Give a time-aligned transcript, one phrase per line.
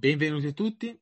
[0.00, 0.98] Benvenuti a tutti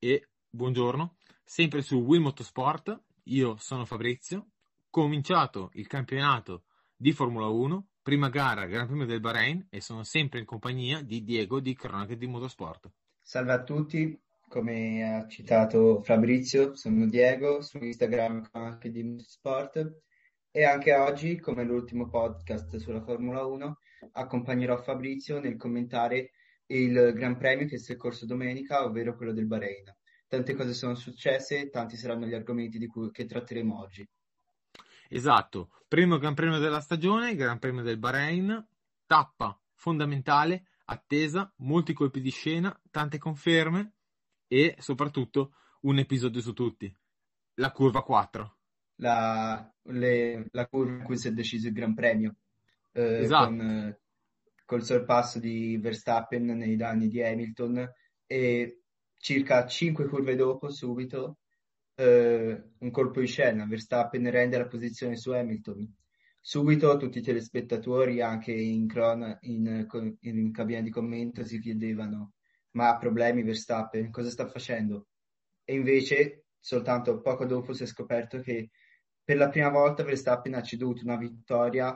[0.00, 3.00] e buongiorno, sempre su Will Motorsport.
[3.26, 4.48] Io sono Fabrizio.
[4.90, 6.64] Cominciato il campionato
[6.96, 11.22] di Formula 1, prima gara Gran Premio del Bahrain e sono sempre in compagnia di
[11.22, 12.90] Diego di Cronache di Motorsport.
[13.20, 20.00] Salve a tutti, come ha citato Fabrizio, sono Diego, su Instagram Cronache di Motorsport
[20.50, 23.78] e anche oggi, come l'ultimo podcast sulla Formula 1,
[24.10, 26.32] accompagnerò Fabrizio nel commentare
[26.70, 29.94] il Gran Premio che si è corso domenica, ovvero quello del Bahrain.
[30.26, 34.08] Tante cose sono successe, tanti saranno gli argomenti di cui, che tratteremo oggi.
[35.08, 38.64] Esatto, primo Gran Premio della stagione, Gran Premio del Bahrain,
[39.06, 43.94] tappa fondamentale, attesa, molti colpi di scena, tante conferme
[44.46, 46.94] e soprattutto un episodio su tutti,
[47.54, 48.56] la curva 4.
[48.96, 52.36] La, le, la curva in cui si è deciso il Gran Premio.
[52.92, 53.46] Eh, esatto.
[53.46, 53.98] Con,
[54.70, 57.92] col sorpasso di Verstappen nei danni di Hamilton
[58.24, 58.82] e
[59.16, 61.38] circa 5 curve dopo, subito,
[61.96, 65.92] eh, un colpo di scena, Verstappen rende la posizione su Hamilton.
[66.40, 69.88] Subito tutti i telespettatori, anche in, cron- in,
[70.20, 72.34] in cabina di commento, si chiedevano
[72.72, 75.08] ma ha problemi Verstappen, cosa sta facendo?
[75.64, 78.70] E invece, soltanto poco dopo si è scoperto che
[79.24, 81.92] per la prima volta Verstappen ha ceduto una vittoria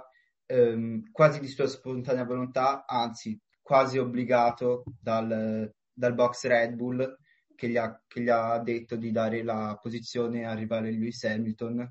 [0.46, 7.18] ehm, quasi di sua spontanea volontà, anzi quasi obbligato dal, dal box Red Bull
[7.54, 11.90] che gli, ha, che gli, ha, detto di dare la posizione a rivale Lewis Hamilton,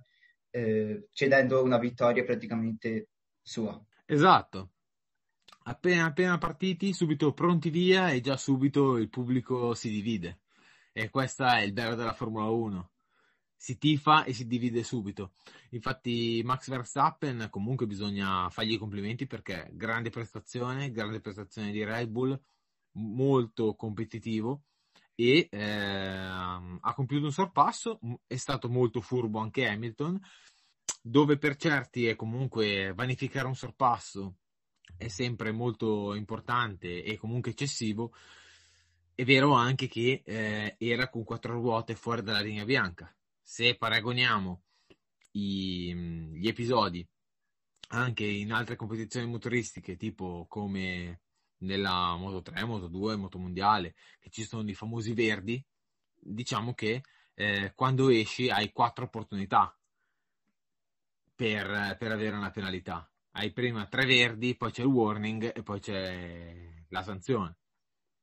[0.49, 3.09] eh, cedendo una vittoria praticamente
[3.41, 3.81] sua.
[4.05, 4.71] Esatto.
[5.65, 10.41] Appena, appena partiti, subito pronti via e già subito il pubblico si divide.
[10.91, 12.92] E questo è il bello della Formula 1
[13.63, 15.31] si tifa e si divide subito.
[15.69, 22.09] Infatti Max Verstappen comunque bisogna fargli i complimenti perché grande prestazione, grande prestazione di Red
[22.09, 22.37] Bull,
[22.95, 24.63] molto competitivo
[25.15, 30.19] e eh, ha compiuto un sorpasso, è stato molto furbo anche Hamilton,
[31.01, 34.39] dove per certi è comunque vanificare un sorpasso
[34.97, 38.11] è sempre molto importante e comunque eccessivo.
[39.15, 44.63] È vero anche che eh, era con quattro ruote fuori dalla linea bianca, se paragoniamo
[45.31, 45.93] i,
[46.33, 47.05] gli episodi
[47.89, 51.21] anche in altre competizioni motoristiche, tipo come
[51.57, 55.63] nella Moto 3, Moto 2, Moto Mondiale, che ci sono i famosi verdi,
[56.15, 57.03] diciamo che
[57.35, 59.77] eh, quando esci hai quattro opportunità
[61.35, 63.07] per, per, avere una penalità.
[63.31, 67.57] Hai prima tre verdi, poi c'è il warning e poi c'è la sanzione.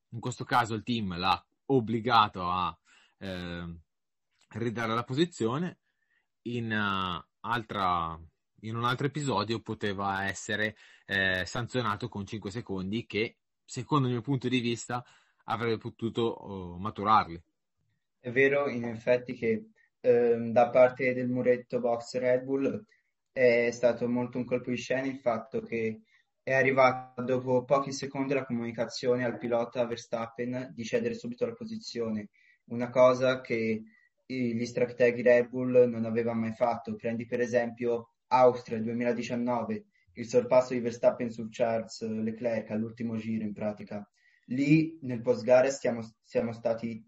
[0.09, 2.77] In questo caso il team l'ha obbligato a
[3.17, 3.79] eh,
[4.53, 5.79] ridare la posizione.
[6.43, 8.19] In, uh, altra,
[8.61, 10.75] in un altro episodio poteva essere
[11.05, 15.03] eh, sanzionato con 5 secondi che, secondo il mio punto di vista,
[15.45, 17.41] avrebbe potuto uh, maturarli.
[18.19, 19.69] È vero, in effetti, che
[20.01, 22.85] ehm, da parte del muretto box Red Bull
[23.31, 26.01] è stato molto un colpo di scena il fatto che
[26.43, 32.29] è arrivata dopo pochi secondi la comunicazione al pilota Verstappen di cedere subito la posizione,
[32.65, 33.83] una cosa che
[34.31, 36.95] gli strateghi Red Bull non aveva mai fatto.
[36.95, 43.53] Prendi per esempio Austria 2019, il sorpasso di Verstappen su Charles Leclerc all'ultimo giro in
[43.53, 44.07] pratica.
[44.45, 47.03] Lì nel post gara siamo, siamo stati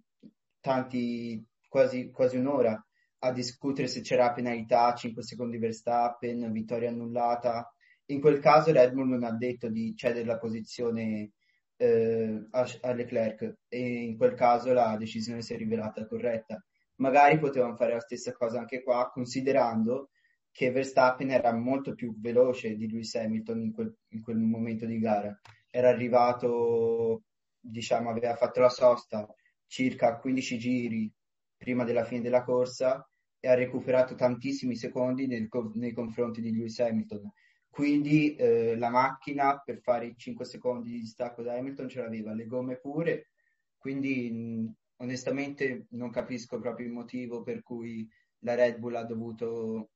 [0.60, 2.82] tanti, quasi, quasi un'ora
[3.20, 7.74] a discutere se c'era penalità, 5 secondi Verstappen, vittoria annullata.
[8.08, 11.32] In quel caso Red Bull non ha detto di cedere la posizione
[11.78, 16.62] eh, a, a Leclerc e in quel caso la decisione si è rivelata corretta
[16.96, 20.10] magari potevano fare la stessa cosa anche qua, considerando
[20.52, 25.00] che Verstappen era molto più veloce di Lewis Hamilton in quel, in quel momento di
[25.00, 25.36] gara.
[25.70, 27.24] Era arrivato,
[27.60, 29.28] diciamo, aveva fatto la sosta
[29.66, 31.12] circa 15 giri
[31.58, 33.08] prima della fine della corsa
[33.40, 37.32] e ha recuperato tantissimi secondi nel, nei confronti di Lewis Hamilton.
[37.68, 42.32] Quindi eh, la macchina per fare i 5 secondi di distacco da Hamilton ce l'aveva,
[42.34, 43.32] le gomme pure,
[43.76, 44.72] quindi
[45.04, 48.10] onestamente non capisco proprio il motivo per cui
[48.40, 49.92] la Red Bull ha dovuto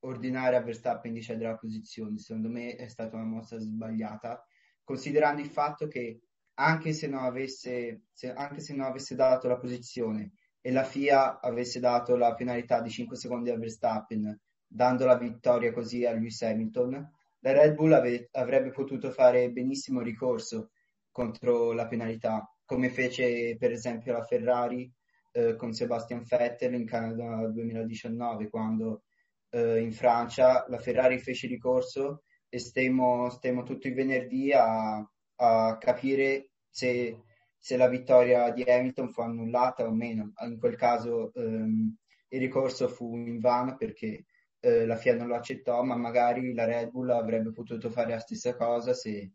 [0.00, 2.18] ordinare a Verstappen di cedere la posizione.
[2.18, 4.44] Secondo me è stata una mossa sbagliata,
[4.82, 6.20] considerando il fatto che
[6.54, 11.40] anche se non avesse, se, anche se non avesse dato la posizione e la FIA
[11.40, 16.42] avesse dato la penalità di 5 secondi a Verstappen, dando la vittoria così a Lewis
[16.42, 17.10] Hamilton,
[17.40, 20.70] la Red Bull ave, avrebbe potuto fare benissimo ricorso
[21.10, 24.90] contro la penalità come fece per esempio la Ferrari
[25.32, 29.02] eh, con Sebastian Vettel in Canada 2019, quando
[29.50, 34.96] eh, in Francia la Ferrari fece ricorso e stemmo, stemmo tutto il venerdì a,
[35.36, 37.22] a capire se,
[37.58, 40.32] se la vittoria di Hamilton fu annullata o meno.
[40.46, 41.96] In quel caso ehm,
[42.28, 44.26] il ricorso fu in vano perché
[44.60, 48.18] eh, la FIA non lo accettò, ma magari la Red Bull avrebbe potuto fare la
[48.18, 49.32] stessa cosa se,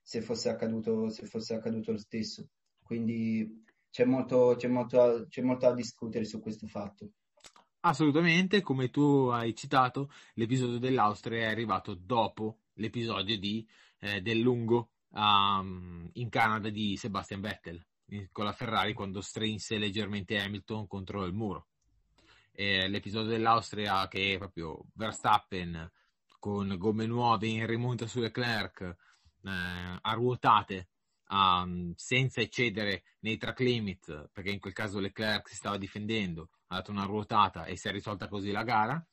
[0.00, 2.48] se, fosse, accaduto, se fosse accaduto lo stesso.
[2.90, 7.12] Quindi c'è molto, c'è, molto, c'è molto da discutere su questo fatto.
[7.82, 13.64] Assolutamente, come tu hai citato, l'episodio dell'Austria è arrivato dopo l'episodio di,
[14.00, 17.80] eh, del lungo um, in Canada di Sebastian Vettel
[18.32, 21.68] con la Ferrari quando strinse leggermente Hamilton contro il muro.
[22.50, 25.88] E l'episodio dell'Austria che è proprio Verstappen
[26.40, 28.96] con gomme nuove in rimonta su Leclerc eh,
[30.00, 30.88] a ruotate
[31.30, 36.76] um, senza eccedere nei track limit perché in quel caso Leclerc si stava difendendo ha
[36.76, 39.04] dato una ruotata e si è risolta così la gara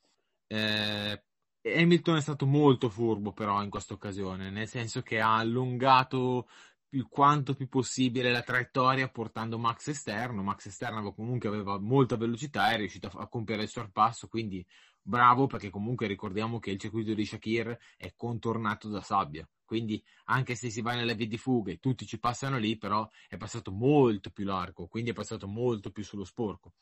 [0.46, 1.22] eh,
[1.62, 6.48] Hamilton è stato molto furbo però in questa occasione, nel senso che ha allungato
[6.90, 10.42] il quanto più possibile la traiettoria portando Max esterno.
[10.42, 14.64] Max esterno comunque aveva molta velocità e è riuscito a, compiere il sorpasso, quindi
[15.02, 19.46] bravo perché comunque ricordiamo che il circuito di Shakir è contornato da sabbia.
[19.68, 23.06] Quindi anche se si va nelle vie di fuga e tutti ci passano lì, però
[23.28, 26.72] è passato molto più largo, quindi è passato molto più sullo sporco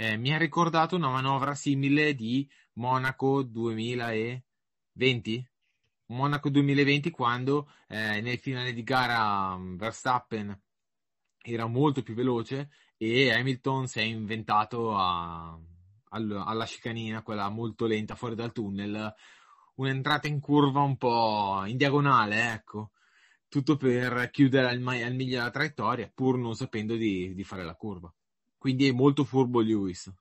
[0.00, 5.50] eh, mi ha ricordato una manovra simile di Monaco 2020.
[6.06, 10.58] Monaco 2020 quando eh, nel finale di gara mm, Verstappen
[11.42, 15.58] era molto più veloce e Hamilton si è inventato a,
[16.08, 19.14] alla chicanina, quella molto lenta fuori dal tunnel,
[19.80, 22.90] un'entrata in curva un po' in diagonale, ecco,
[23.48, 27.74] tutto per chiudere al, al meglio la traiettoria pur non sapendo di, di fare la
[27.74, 28.12] curva.
[28.58, 30.12] Quindi è molto furbo Lewis.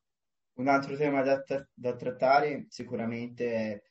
[0.54, 3.82] Un altro tema da, da trattare sicuramente è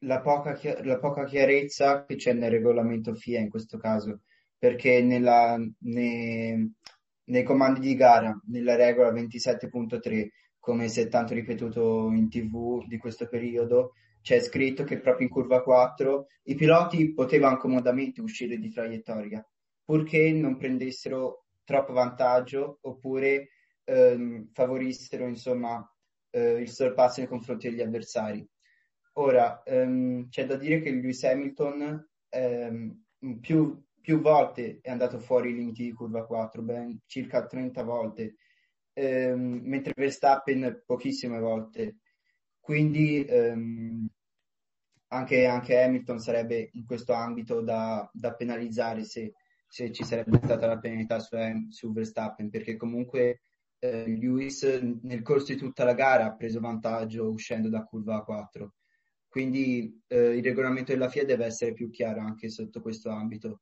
[0.00, 4.20] la poca, la poca, chiarezza che c'è nel regolamento FIA in questo caso,
[4.58, 6.74] perché nella, nei,
[7.24, 10.28] nei comandi di gara, nella regola 27.3,
[10.58, 13.94] come si è tanto ripetuto in tv di questo periodo,
[14.24, 19.46] c'è scritto che proprio in curva 4 i piloti potevano comodamente uscire di traiettoria,
[19.84, 23.50] purché non prendessero troppo vantaggio oppure
[23.84, 25.86] ehm, favorissero insomma,
[26.30, 28.48] eh, il sorpasso nei confronti degli avversari.
[29.16, 33.04] Ora, ehm, c'è da dire che Lewis Hamilton ehm,
[33.42, 38.36] più, più, volte è andato fuori i limiti di curva 4, ben circa 30 volte,
[38.94, 41.98] ehm, mentre Verstappen pochissime volte.
[42.64, 44.08] Quindi ehm,
[45.08, 49.34] anche, anche, Hamilton sarebbe in questo ambito da, da penalizzare se,
[49.68, 51.36] se, ci sarebbe stata la penalità su,
[51.68, 53.42] su Verstappen, perché comunque
[53.80, 54.62] eh, Lewis
[55.02, 58.76] nel corso di tutta la gara ha preso vantaggio uscendo da curva 4.
[59.28, 63.60] Quindi eh, il regolamento della FIA deve essere più chiaro anche sotto questo ambito.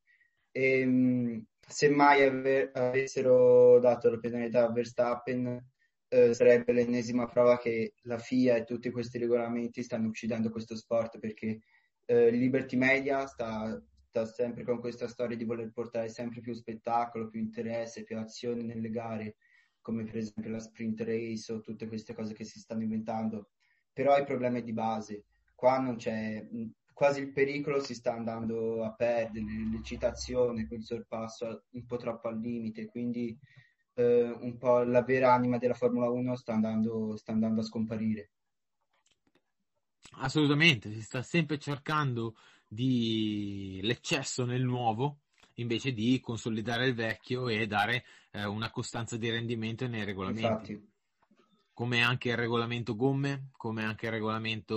[0.53, 5.72] E, mh, se mai ave- avessero dato la penalità a Verstappen,
[6.13, 11.19] eh, sarebbe l'ennesima prova che la FIA e tutti questi regolamenti stanno uccidendo questo sport
[11.19, 11.61] perché
[12.05, 17.29] eh, Liberty Media sta, sta sempre con questa storia di voler portare sempre più spettacolo,
[17.29, 19.37] più interesse, più azione nelle gare
[19.81, 23.53] come per esempio la sprint race o tutte queste cose che si stanno inventando,
[23.91, 26.47] però i problemi di base, qua non c'è,
[26.93, 32.39] quasi il pericolo si sta andando a perdere, l'eccitazione, quel sorpasso un po' troppo al
[32.39, 33.37] limite, quindi
[33.95, 38.31] eh, un po' la vera anima della Formula 1 sta andando, sta andando a scomparire.
[40.17, 45.21] Assolutamente, si sta sempre cercando di l'eccesso nel nuovo
[45.57, 50.73] invece di consolidare il vecchio e dare eh, una costanza di rendimento nei regolamenti.
[50.73, 50.91] Infatti.
[51.75, 54.77] Come anche il regolamento gomme, come anche il regolamento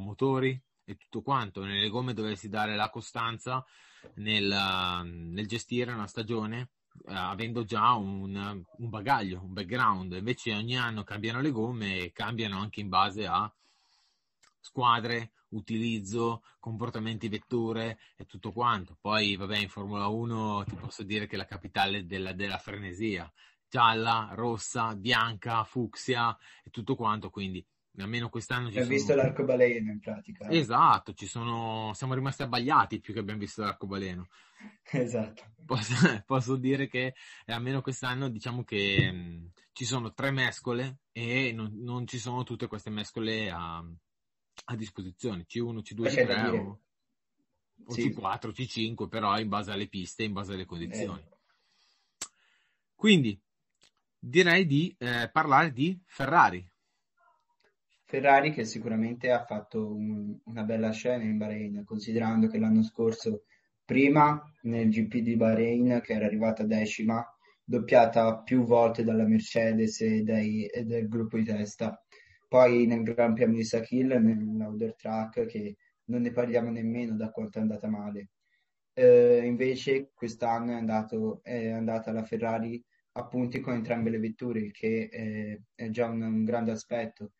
[0.00, 1.64] motori e tutto quanto.
[1.64, 3.64] Nelle gomme dovresti dare la costanza
[4.14, 4.48] nel,
[5.04, 6.70] nel gestire una stagione
[7.06, 10.12] avendo già un, un, bagaglio, un background.
[10.12, 13.52] Invece ogni anno cambiano le gomme e cambiano anche in base a
[14.60, 18.96] squadre, utilizzo, comportamenti vetture e tutto quanto.
[19.00, 23.30] Poi, vabbè, in Formula 1 ti posso dire che la capitale della, della frenesia,
[23.68, 27.64] gialla, rossa, bianca, fucsia e tutto quanto, quindi
[27.98, 28.98] almeno quest'anno ci Abbiamo sono...
[28.98, 30.48] visto l'arcobaleno in pratica.
[30.50, 31.92] Esatto, ci sono...
[31.94, 34.26] siamo rimasti abbagliati più che abbiamo visto l'arcobaleno.
[34.90, 35.52] Esatto.
[35.64, 35.94] Posso,
[36.26, 41.52] posso dire che eh, almeno quest'anno diciamo che mh, mm, ci sono tre mescole e
[41.52, 46.80] non, non, ci sono tutte queste mescole a, a disposizione, C1, C2, C3 o,
[47.86, 48.08] o sì.
[48.08, 51.20] C4, C5, però in base alle piste, in base alle condizioni.
[51.20, 51.32] Eh.
[52.94, 53.38] Quindi
[54.18, 56.66] direi di eh, parlare di Ferrari.
[58.14, 63.42] Ferrari che sicuramente ha fatto un, una bella scena in Bahrain, considerando che l'anno scorso,
[63.84, 67.26] prima nel GP di Bahrain, che era arrivata decima,
[67.64, 72.00] doppiata più volte dalla Mercedes e, dai, e del gruppo di testa.
[72.46, 77.58] Poi nel Gran Premio di Sakil, nell'Outer Track, che non ne parliamo nemmeno da quanto
[77.58, 78.28] è andata male.
[78.92, 82.80] Eh, invece quest'anno è, andato, è andata la Ferrari
[83.16, 87.32] a punti con entrambe le vetture, che è, è già un, un, grande aspetto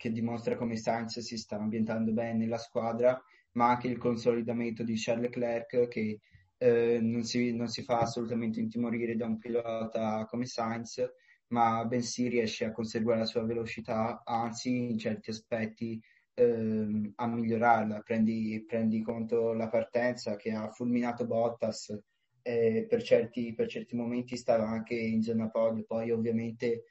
[0.00, 4.94] che dimostra come Sainz si sta ambientando bene nella squadra, ma anche il consolidamento di
[4.96, 6.20] Charles Leclerc che
[6.56, 11.06] eh, non, si, non, si, fa assolutamente intimorire da un pilota come Sainz,
[11.48, 16.00] ma bensì riesce a conservare la sua velocità, anzi in certi aspetti
[16.32, 18.00] eh, a migliorarla.
[18.00, 21.94] Prendi, prendi, conto la partenza che ha fulminato Bottas
[22.40, 26.84] e per certi, per certi momenti stava anche in zona podio, poi ovviamente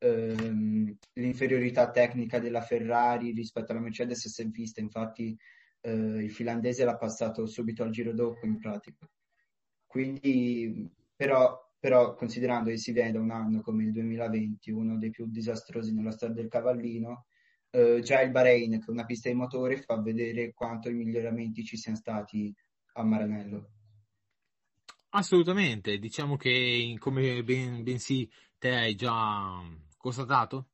[0.00, 5.36] ehm, l'inferiorità tecnica della Ferrari rispetto alla Mercedes si è vista, infatti
[5.82, 9.08] eh, il finlandese l'ha passato subito al giro dopo in pratica.
[9.86, 15.10] Quindi, però, però considerando che si viene da un anno come il 2020, uno dei
[15.10, 17.26] più disastrosi nella storia del cavallino,
[17.70, 21.64] eh, già il Bahrain, che è una pista di motore, fa vedere quanto i miglioramenti
[21.64, 22.54] ci siano stati
[22.94, 23.70] a Maranello.
[25.10, 29.60] Assolutamente, diciamo che come ben, bensì te hai già
[30.00, 30.68] constatato,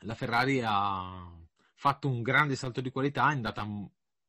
[0.00, 1.32] la Ferrari ha
[1.74, 3.66] fatto un grande salto di qualità, è andata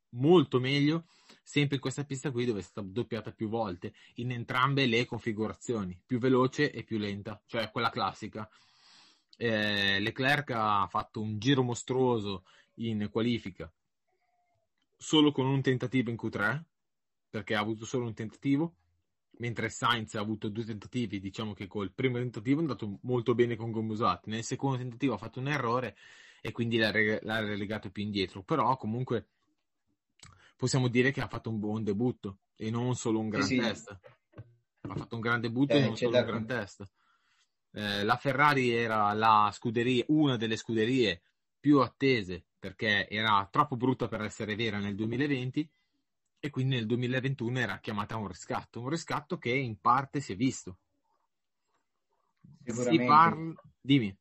[0.09, 1.05] molto meglio
[1.43, 5.99] sempre in questa pista qui dove è stata doppiata più volte in entrambe le configurazioni,
[6.05, 8.49] più veloce e più lenta, cioè quella classica.
[9.37, 12.45] Eh, Leclerc ha fatto un giro mostruoso
[12.75, 13.71] in qualifica
[14.97, 16.61] solo con un tentativo in Q3
[17.29, 18.75] perché ha avuto solo un tentativo
[19.39, 23.55] mentre Sainz ha avuto due tentativi diciamo che col primo tentativo è andato molto bene
[23.55, 25.95] con gomme usate nel secondo tentativo ha fatto un errore
[26.41, 29.27] e quindi l'ha, l'ha relegato più indietro però comunque
[30.55, 33.99] possiamo dire che ha fatto un buon debutto e non solo un gran sì, test.
[34.81, 36.89] Ha fatto un gran debutto eh, e non solo un gran test.
[37.71, 41.21] Eh, la Ferrari era la scuderia, una delle scuderie
[41.59, 45.69] più attese perché era troppo brutta per essere vera nel 2020
[46.39, 50.35] e quindi nel 2021 era chiamata un riscatto, un riscatto che in parte si è
[50.35, 50.77] visto.
[52.63, 53.53] Si parla...
[53.81, 54.15] Dimmi.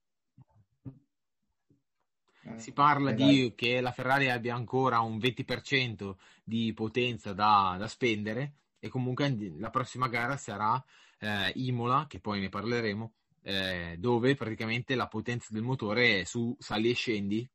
[2.47, 7.77] Eh, si parla eh, di che la Ferrari abbia ancora un 20% di potenza da,
[7.79, 10.83] da spendere e comunque la prossima gara sarà
[11.19, 16.55] eh, Imola, che poi ne parleremo, eh, dove praticamente la potenza del motore è su
[16.59, 17.51] sali e scendi.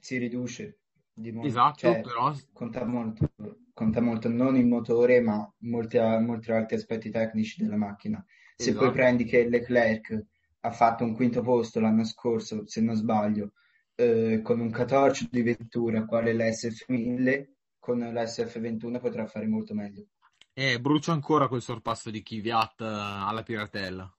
[0.00, 0.78] Si riduce.
[1.18, 1.48] Di molto.
[1.48, 2.34] Esatto, cioè, però...
[2.52, 3.30] Conta molto,
[3.72, 8.22] conta molto non il motore, ma molti, molti altri aspetti tecnici della macchina.
[8.54, 8.84] Se esatto.
[8.84, 10.24] poi prendi che Leclerc
[10.60, 13.52] ha fatto un quinto posto l'anno scorso, se non sbaglio,
[13.94, 17.46] eh, con un catorcio di vettura quale l'SF1000,
[17.78, 20.08] con l'SF21 potrà fare molto meglio.
[20.52, 24.14] Eh, brucia ancora quel sorpasso di Kvyat eh, alla Piratella.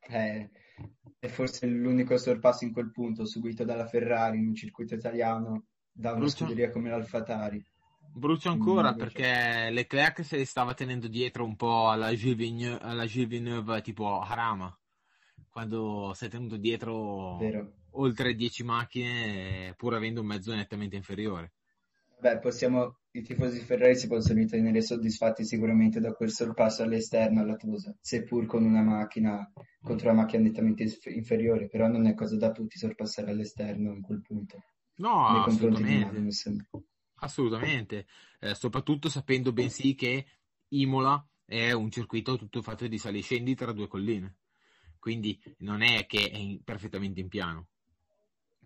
[0.00, 0.50] Eh,
[1.18, 6.10] è forse l'unico sorpasso in quel punto subito dalla Ferrari in un circuito italiano da
[6.10, 6.44] una brucia...
[6.44, 7.64] scuderia come l'Alfatari.
[8.14, 13.06] Brucia ancora mm, perché Leclerc se li stava tenendo dietro un po' alla Gilles alla
[13.06, 14.76] Gilles Villeneuve tipo Harama,
[15.48, 21.52] quando si è tenuto dietro Vero oltre 10 macchine pur avendo un mezzo nettamente inferiore.
[22.18, 27.56] Beh, possiamo, i tifosi Ferrari si possono ritenere soddisfatti sicuramente da quel sorpasso all'esterno alla
[27.56, 29.50] Tosa, seppur con una macchina
[29.82, 34.22] contro una macchina nettamente inferiore, però non è cosa da tutti sorpassare all'esterno in quel
[34.22, 34.62] punto.
[34.96, 36.28] No, assolutamente.
[37.16, 38.06] Assolutamente,
[38.40, 40.26] eh, soprattutto sapendo bensì che
[40.68, 44.38] Imola è un circuito tutto fatto di sali e scendi tra due colline,
[44.98, 47.68] quindi non è che è perfettamente in piano.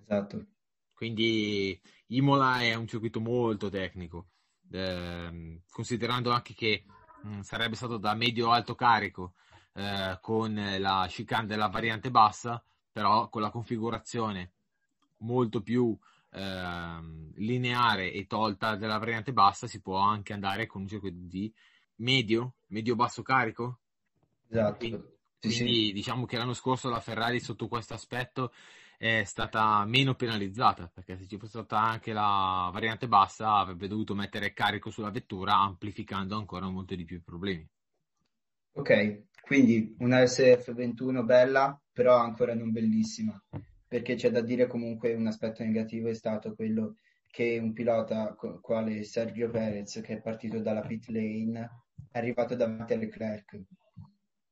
[0.02, 0.46] Esatto.
[0.94, 4.28] Quindi Imola è un circuito molto tecnico,
[4.70, 6.84] eh, considerando anche che
[7.22, 9.34] mh, mm, sarebbe stato da medio-alto carico
[9.74, 14.52] eh, con la chicane della variante bassa, però con la configurazione
[15.18, 15.96] molto più
[16.36, 21.52] eh, lineare e tolta della variante bassa si può anche andare con un circuito di
[21.96, 23.78] medio, medio-basso carico.
[24.48, 24.76] Esatto.
[24.76, 25.02] Quindi,
[25.38, 25.92] sì, quindi sì.
[25.92, 28.52] diciamo che l'anno scorso la Ferrari sotto questo aspetto
[28.98, 34.14] è stata meno penalizzata perché se ci fosse stata anche la variante bassa avrebbe dovuto
[34.14, 37.66] mettere carico sulla vettura amplificando ancora molto di più i problemi.
[38.72, 43.42] Ok, quindi una SF21 bella però ancora non bellissima
[43.88, 46.96] perché c'è da dire comunque un aspetto negativo è stato quello
[47.28, 52.94] che un pilota quale Sergio Perez che è partito dalla pit lane è arrivato davanti
[52.94, 53.60] a Leclerc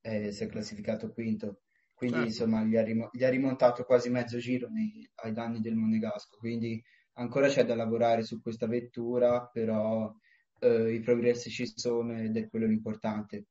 [0.01, 1.61] e si è classificato quinto
[1.95, 2.31] quindi certo.
[2.31, 6.37] insomma gli ha, rim- gli ha, rimontato quasi mezzo giro nei- ai danni del Monegasco,
[6.39, 6.83] quindi
[7.15, 10.13] ancora c'è da lavorare su questa vettura, però
[10.61, 13.47] eh, i progressi ci sono ed è quello l'importante.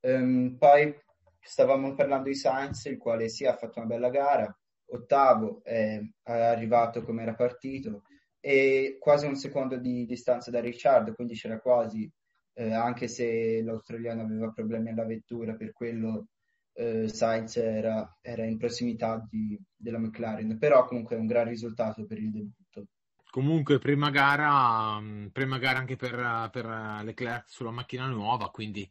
[0.00, 0.94] Um, poi
[1.40, 7.02] stavamo parlando di Sainz, il quale sì ha fatto una bella gara, ottavo, è arrivato
[7.02, 8.02] come era partito
[8.40, 12.08] e quasi un secondo di distanza da Ricciardo, quindi c'era quasi,
[12.54, 16.28] eh, anche se l'australiano aveva problemi alla vettura, per quello
[16.74, 22.04] eh, Sainz era, era, in prossimità di, della McLaren, però comunque è un gran risultato
[22.06, 22.86] per il debutto.
[23.30, 26.66] Comunque, prima gara, mm, prima gara anche per, per
[27.02, 28.88] Leclerc sulla macchina nuova, quindi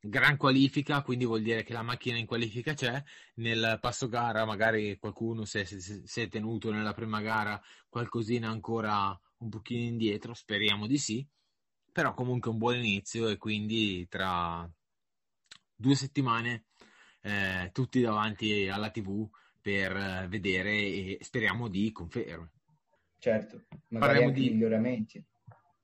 [0.00, 3.02] gran qualifica, quindi vuol dire che la macchina in qualifica c'è.
[3.36, 9.18] Nel passo gara, magari qualcuno si è, si è tenuto nella prima gara qualcosina ancora
[9.38, 11.26] un pochino indietro, speriamo di sì.
[11.92, 14.68] Però comunque un buon inizio e quindi tra
[15.74, 16.66] due settimane
[17.22, 19.28] eh, tutti davanti alla TV
[19.60, 22.52] per vedere e speriamo di conferme.
[23.18, 25.24] Certo, magari Parliamo di miglioramenti.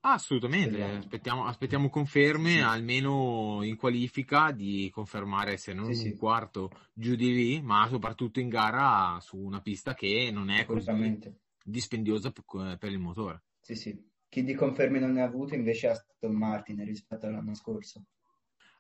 [0.07, 2.61] Assolutamente, aspettiamo, aspettiamo conferme sì.
[2.61, 6.17] almeno in qualifica di confermare se non sì, un sì.
[6.19, 11.19] quarto giù di lì, ma soprattutto in gara su una pista che non è così
[11.65, 13.45] dispendiosa per il motore.
[13.61, 13.99] Sì, sì.
[14.29, 18.05] Chi di conferme non ne ha avuto invece è Aston Martin rispetto all'anno scorso.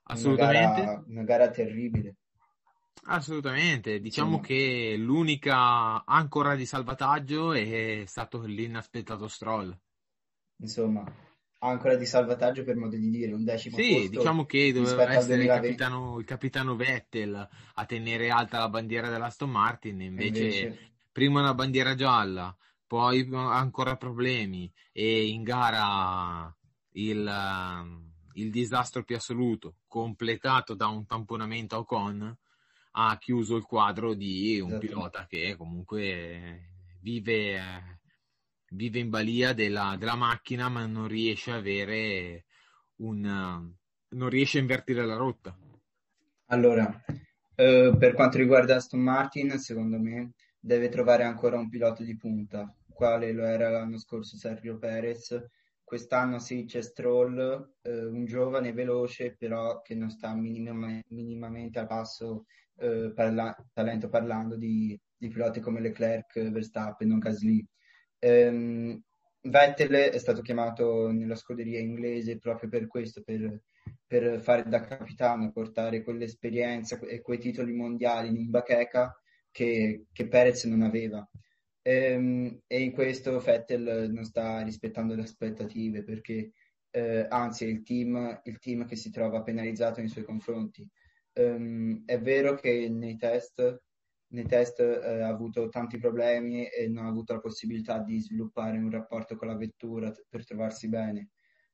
[0.03, 0.81] Assolutamente.
[0.83, 2.17] Una gara, una gara terribile.
[3.05, 9.75] Assolutamente, diciamo che l'unica ancora di salvataggio è stato l'inaspettato Stroll
[10.57, 11.05] insomma,
[11.59, 15.49] ancora di salvataggio per modo di dire, un decimo sì, diciamo che doveva essere il
[15.49, 21.55] capitano, il capitano, Vettel a tenere alta la bandiera dell'Aston Martin, invece, invece, prima una
[21.55, 22.55] bandiera gialla,
[22.87, 26.55] poi ancora problemi e in gara
[26.93, 27.33] il,
[28.35, 32.37] il disastro più assoluto, completato da un tamponamento a Ocon,
[32.97, 34.87] ha chiuso il quadro di un esatto.
[34.87, 36.69] pilota che comunque
[37.01, 38.01] vive
[38.75, 42.45] vive in balia della, della macchina ma non riesce a avere
[42.97, 43.73] un
[44.15, 45.57] non riesce a invertire la rotta.
[46.47, 47.05] Allora,
[47.57, 52.73] eh, per quanto riguarda Aston Martin, secondo me deve trovare ancora un pilota di punta,
[52.89, 55.45] quale lo era l'anno scorso Sergio Perez.
[55.83, 61.87] Quest'anno sì c'è Stroll, eh, un giovane veloce, però che non sta minima, minimamente a
[61.87, 67.67] passo eh, parla, talento parlando di, di piloti come Leclerc, Verstappen o Gasly.
[68.25, 69.03] Ehm,
[69.43, 73.61] Vettel è stato chiamato nella scuderia inglese proprio per questo, per,
[74.07, 79.15] per fare da capitano, portare quell'esperienza e quei titoli mondiali in bacheca
[79.51, 81.29] che, che Perez non aveva.
[81.83, 86.53] Ehm, e in questo Vettel non sta rispettando le aspettative perché
[86.91, 90.89] eh, anzi è il team, il team che si trova penalizzato nei suoi confronti.
[91.35, 93.83] Um, è vero che nei test
[94.35, 98.79] nei test eh, ha avuto tanti problemi e non ha avuto la possibilità di sviluppare
[98.79, 101.31] un rapporto con la vettura per trovarsi bene.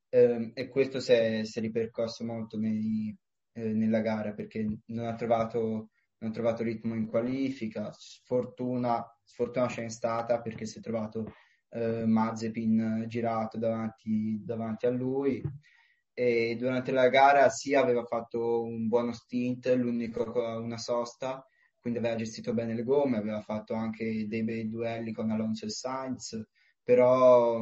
[0.08, 3.16] Eh, e questo si è, si è ripercosso molto nei,
[3.52, 7.90] eh, nella gara perché non ha, trovato, non ha trovato ritmo in qualifica.
[7.92, 11.32] Sfortuna, sfortuna c'è stata perché si è trovato
[11.70, 15.42] eh, Mazepin girato davanti, davanti a lui
[16.12, 20.24] e durante la gara sì aveva fatto un buono stint, l'unico
[20.60, 21.46] una sosta,
[21.80, 25.70] quindi aveva gestito bene le gomme, aveva fatto anche dei bei duelli con Alonso e
[25.70, 26.40] Sainz,
[26.82, 27.60] però,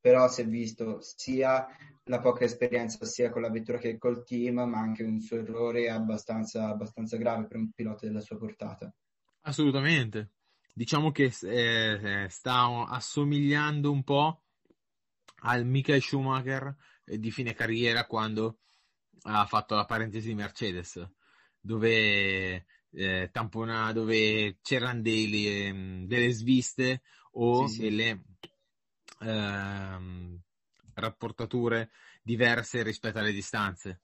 [0.00, 1.66] però si è visto sia
[2.04, 5.88] la poca esperienza sia con la vettura che col team, ma anche un suo errore
[5.88, 8.92] abbastanza, abbastanza grave per un pilota della sua portata.
[9.42, 10.32] Assolutamente.
[10.74, 14.42] Diciamo che eh, sta assomigliando un po'
[15.42, 16.74] al Michael Schumacher
[17.04, 18.58] di fine carriera quando
[19.22, 21.08] ha fatto la parentesi di Mercedes,
[21.60, 27.02] dove eh, tampona dove c'erano dei, ehm, delle sviste
[27.32, 27.82] o sì, sì.
[27.82, 28.24] delle
[29.20, 30.40] ehm,
[30.94, 31.90] rapportature
[32.22, 34.00] diverse rispetto alle distanze.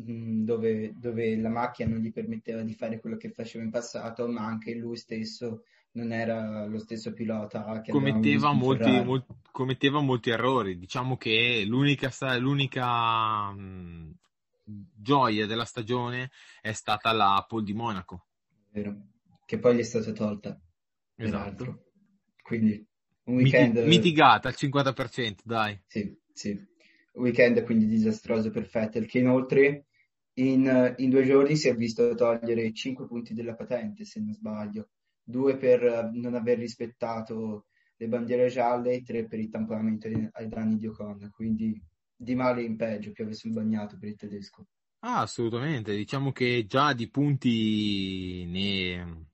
[0.00, 4.28] Mm, dove, dove, la macchina non gli permetteva di fare quello che faceva in passato,
[4.28, 10.28] ma anche lui stesso non era lo stesso pilota che commetteva molti, mol, commetteva molti
[10.28, 10.78] errori.
[10.78, 14.10] Diciamo che l'unica, l'unica mh, mm,
[14.66, 18.26] gioia della stagione è stata la pole di Monaco.
[18.70, 18.96] Vero,
[19.44, 20.60] che poi gli è stata tolta.
[21.14, 21.84] Esatto.
[22.42, 22.84] Quindi
[23.24, 23.78] un weekend...
[23.78, 25.80] mitigata al 50%, dai.
[25.86, 26.50] Sì, sì.
[26.50, 29.86] Un weekend quindi disastroso per Vettel, che inoltre
[30.34, 34.90] in, in, due giorni si è visto togliere 5 punti della patente, se non sbaglio.
[35.22, 40.76] Due per non aver rispettato le bandiere gialle e tre per il tamponamento ai danni
[40.76, 41.30] di Ocon.
[41.34, 41.82] Quindi
[42.16, 44.66] di male in peggio piove sul bagnato per il tedesco.
[45.00, 45.94] Ah, assolutamente.
[45.94, 49.26] Diciamo che già di punti ne,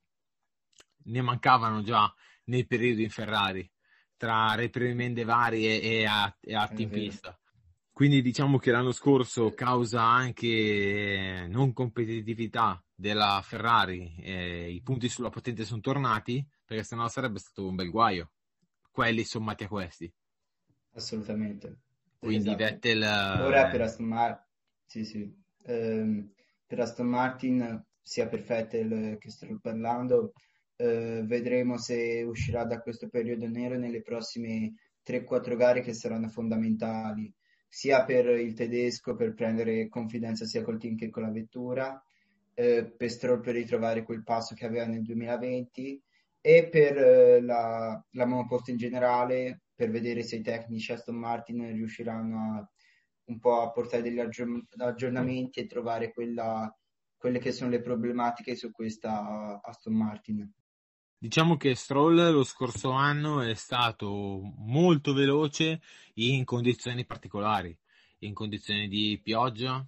[1.05, 2.13] ne mancavano già
[2.45, 3.71] nei periodi in Ferrari,
[4.17, 7.39] tra reprimende varie e, a, e atti in pista.
[7.93, 15.29] Quindi diciamo che l'anno scorso, causa anche non competitività della Ferrari, eh, i punti sulla
[15.29, 18.33] patente sono tornati, perché sennò sarebbe stato un bel guaio,
[18.91, 20.13] quelli sommati a questi.
[20.95, 21.81] Assolutamente.
[22.23, 22.57] Quindi esatto.
[22.57, 23.03] Vettel...
[23.03, 24.47] Ora per Aston Martin,
[24.87, 25.35] sì, sì.
[25.67, 26.33] Um,
[26.65, 30.33] per Aston Martin, sia per Vettel che sto parlando,
[30.77, 37.35] uh, vedremo se uscirà da questo periodo nero nelle prossime 3-4 gare che saranno fondamentali,
[37.67, 42.01] sia per il tedesco per prendere confidenza sia col team che con la vettura,
[42.55, 46.01] eh, per Stroll per ritrovare quel passo che aveva nel 2020
[46.41, 51.73] e per eh, la, la monoposto in generale per vedere se i tecnici Aston Martin
[51.73, 52.71] riusciranno a
[53.25, 56.73] un po' a portare degli aggiornamenti e trovare quella,
[57.17, 60.53] quelle che sono le problematiche su questa Aston Martin.
[61.19, 65.81] Diciamo che Stroll lo scorso anno è stato molto veloce
[66.15, 67.77] in condizioni particolari,
[68.19, 69.85] in condizioni di pioggia,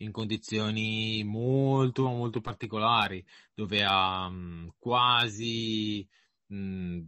[0.00, 6.06] in condizioni molto molto particolari, dove ha mh, quasi
[6.48, 7.00] mh,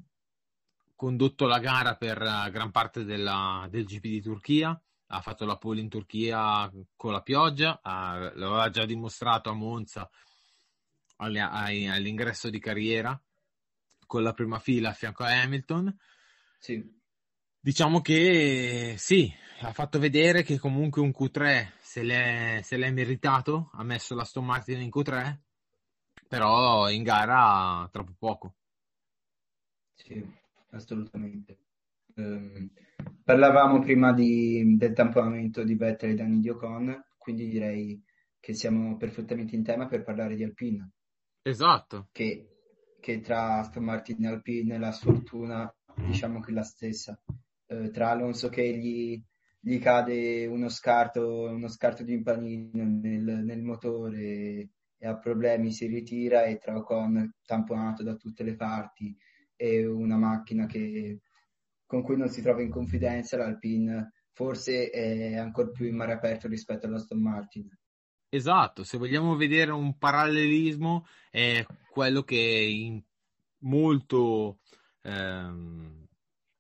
[0.98, 2.18] condotto la gara per
[2.50, 7.22] gran parte della, del GP di Turchia, ha fatto la pole in Turchia con la
[7.22, 10.10] pioggia, ha, l'aveva già dimostrato a Monza
[11.18, 13.16] all'ingresso di carriera
[14.06, 15.96] con la prima fila a fianco a Hamilton.
[16.58, 16.84] Sì.
[17.60, 23.70] Diciamo che sì, ha fatto vedere che comunque un Q3 se l'è, se l'è meritato,
[23.74, 25.38] ha messo la Stone Martin in Q3,
[26.26, 28.54] però in gara troppo poco.
[29.94, 30.37] Sì,
[30.70, 31.58] assolutamente.
[32.14, 32.70] Um,
[33.22, 38.02] parlavamo prima di, del tamponamento di Vettel e Danny di Ocon, quindi direi
[38.40, 40.90] che siamo perfettamente in tema per parlare di Alpine.
[41.42, 42.08] Esatto.
[42.12, 42.48] Che,
[43.00, 45.72] che tra Aston Martin e Alpine la sfortuna
[46.06, 47.20] diciamo che è la stessa.
[47.66, 49.22] Uh, tra Alonso che gli,
[49.60, 55.70] gli cade uno scarto, uno scarto di un panino nel, nel motore e ha problemi,
[55.70, 59.16] si ritira e tra Ocon tamponato da tutte le parti
[59.58, 61.18] e una macchina che,
[61.84, 66.46] con cui non si trova in confidenza, l'Alpine forse è ancora più in mare aperto
[66.46, 67.68] rispetto all'Aston Martin.
[68.28, 73.02] Esatto, se vogliamo vedere un parallelismo è quello che è in
[73.60, 74.60] molto
[75.02, 76.06] ehm,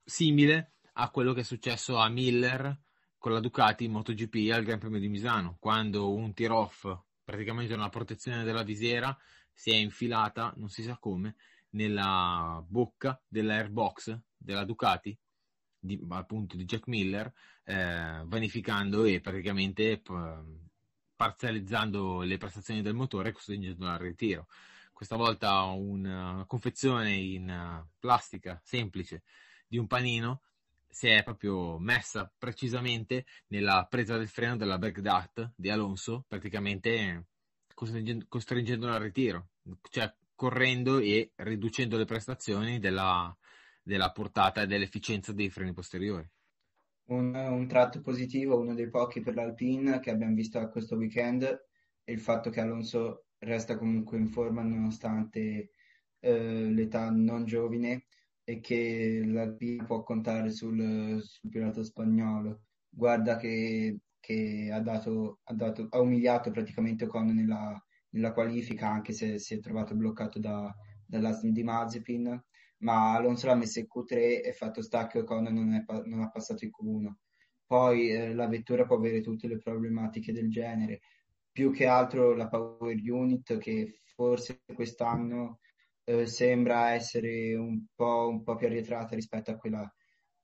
[0.02, 2.76] simile a quello che è successo a Miller
[3.18, 6.88] con la Ducati in MotoGP al Gran Premio di Misano, quando un tir-off,
[7.22, 9.16] praticamente una protezione della visiera,
[9.52, 11.36] si è infilata, non si sa come,
[11.70, 15.16] nella bocca dell'airbox della Ducati,
[15.78, 17.32] di, appunto di Jack Miller,
[17.64, 20.02] eh, vanificando e praticamente
[21.16, 24.46] parzializzando le prestazioni del motore costringendo al ritiro.
[24.92, 29.22] Questa volta una confezione in plastica semplice
[29.66, 30.42] di un panino
[30.88, 37.26] si è proprio messa precisamente nella presa del freno della backdart di Alonso, praticamente
[37.74, 39.50] costringendo, al ritiro,
[39.90, 43.36] cioè correndo e riducendo le prestazioni della,
[43.82, 46.30] della portata e dell'efficienza dei freni posteriori.
[47.06, 51.42] Un, un, tratto positivo, uno dei pochi per l'Alpine che abbiamo visto questo weekend,
[52.04, 55.72] è il fatto che Alonso resta comunque in forma nonostante
[56.20, 58.06] eh, l'età non giovane
[58.44, 62.60] e che l'Alpine può contare sul, sul pilota spagnolo.
[62.88, 69.12] Guarda che, che ha, dato, ha, dato, ha, umiliato praticamente Ocon nella, nella, qualifica, anche
[69.12, 70.74] se si è trovato bloccato da,
[71.06, 72.44] dall'Aston di Mazepin,
[72.78, 76.64] ma Alonso l'ha messo in Q3 e fatto stacco Ocon non, è, non ha passato
[76.64, 77.12] in Q1.
[77.66, 81.00] Poi eh, la vettura può avere tutte le problematiche del genere,
[81.50, 85.60] più che altro la power unit che forse quest'anno
[86.04, 89.94] eh, sembra essere un po', un po', più arretrata rispetto a quella,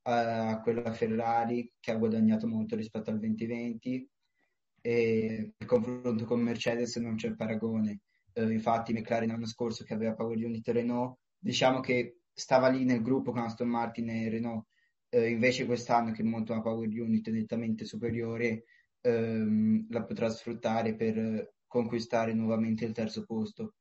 [0.03, 4.11] a quella Ferrari che ha guadagnato molto rispetto al 2020
[4.87, 8.01] e il confronto con Mercedes non c'è paragone.
[8.35, 13.01] Eh, infatti McLaren l'anno scorso che aveva Power Unit Renault, diciamo che stava lì nel
[13.01, 14.67] gruppo con Aston Martin e Renault,
[15.09, 18.65] eh, invece quest'anno che monta una Power Unit nettamente superiore
[19.01, 23.77] ehm, la potrà sfruttare per conquistare nuovamente il terzo posto.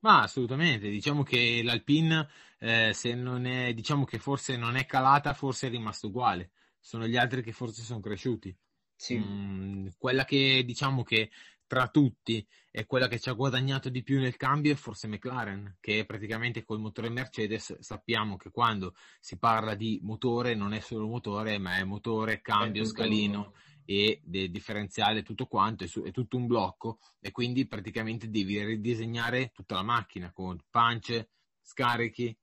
[0.00, 2.26] Ma assolutamente, diciamo che l'Alpine,
[2.58, 6.52] eh, se non è, diciamo che forse non è calata, forse è rimasto uguale.
[6.80, 8.56] Sono gli altri che forse sono cresciuti.
[8.98, 9.16] Sì.
[9.16, 11.30] Mm, quella che diciamo che
[11.68, 15.76] tra tutti è quella che ci ha guadagnato di più nel cambio è forse McLaren,
[15.80, 21.06] che praticamente col motore Mercedes sappiamo che quando si parla di motore non è solo
[21.06, 23.52] motore, ma è motore, cambio, è scalino
[23.84, 29.50] e differenziale, tutto quanto, è, su, è, tutto un blocco e quindi praticamente devi ridisegnare
[29.54, 31.30] tutta la macchina con pance,
[31.62, 32.36] scarichi,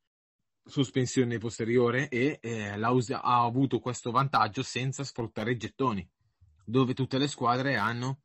[0.63, 6.07] sospensione posteriore e eh, ha avuto questo vantaggio senza sfruttare i gettoni,
[6.65, 8.21] dove tutte le squadre hanno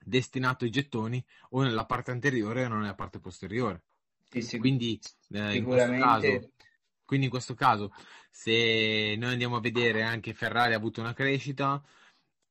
[0.00, 3.82] destinato ai gettoni o nella parte anteriore o nella parte posteriore.
[4.30, 5.00] Sì, sì, Quindi,
[5.30, 6.50] eh, in questo caso,
[7.04, 7.92] quindi in questo caso,
[8.30, 11.82] se noi andiamo a vedere anche Ferrari ha avuto una crescita,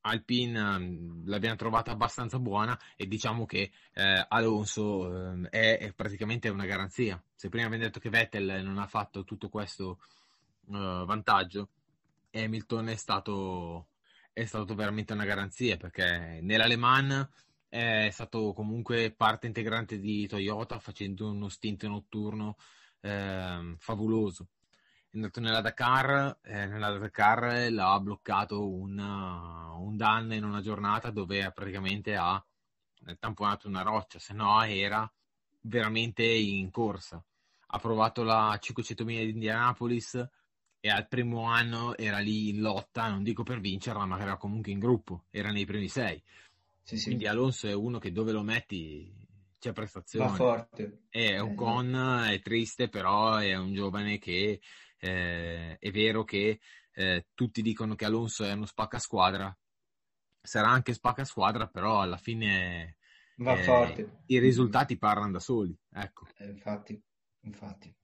[0.06, 6.49] Alpine mm, l'abbiamo trovata abbastanza buona e diciamo che eh, Alonso eh, è, è, praticamente
[6.49, 7.21] una garanzia.
[7.36, 9.99] Se prima abbiamo detto che Vettel non ha fatto tutto questo
[10.65, 11.69] uh, vantaggio,
[12.32, 13.88] Hamilton è stato,
[14.34, 17.30] è stato veramente una garanzia perché nell'Aleman
[17.69, 22.58] è stato comunque parte integrante di Toyota facendo uno stint notturno
[23.02, 24.48] eh, favoloso.
[25.10, 31.12] È andato nella Dakar, eh, nella Dakar l'ha bloccato una, un danno in una giornata
[31.12, 32.43] dove praticamente ha
[33.19, 35.12] tamponato una roccia, se no era
[35.62, 37.24] veramente in corsa.
[37.67, 40.30] Ha provato la 500.000 di Indianapolis
[40.86, 44.74] e al primo anno era lì in lotta, non dico per vincerla, ma era comunque
[44.74, 46.22] in gruppo, era nei primi sei.
[46.82, 47.06] Sì, sì.
[47.06, 49.10] Quindi Alonso è uno che dove lo metti
[49.60, 50.28] c'è prestazione.
[50.28, 51.04] Va forte.
[51.08, 54.60] È un eh, con, è triste, però è un giovane che
[54.98, 56.60] eh, è vero che
[56.91, 59.58] eh, tutti dicono che Alonso è uno spacca squadra.
[60.41, 62.98] Sarà anche spacca squadra, però alla fine
[63.38, 64.24] va eh, forte.
[64.26, 65.74] I risultati parlano da soli.
[65.93, 66.28] Ecco.
[66.39, 67.02] Eh, infatti,
[67.43, 67.96] infatti.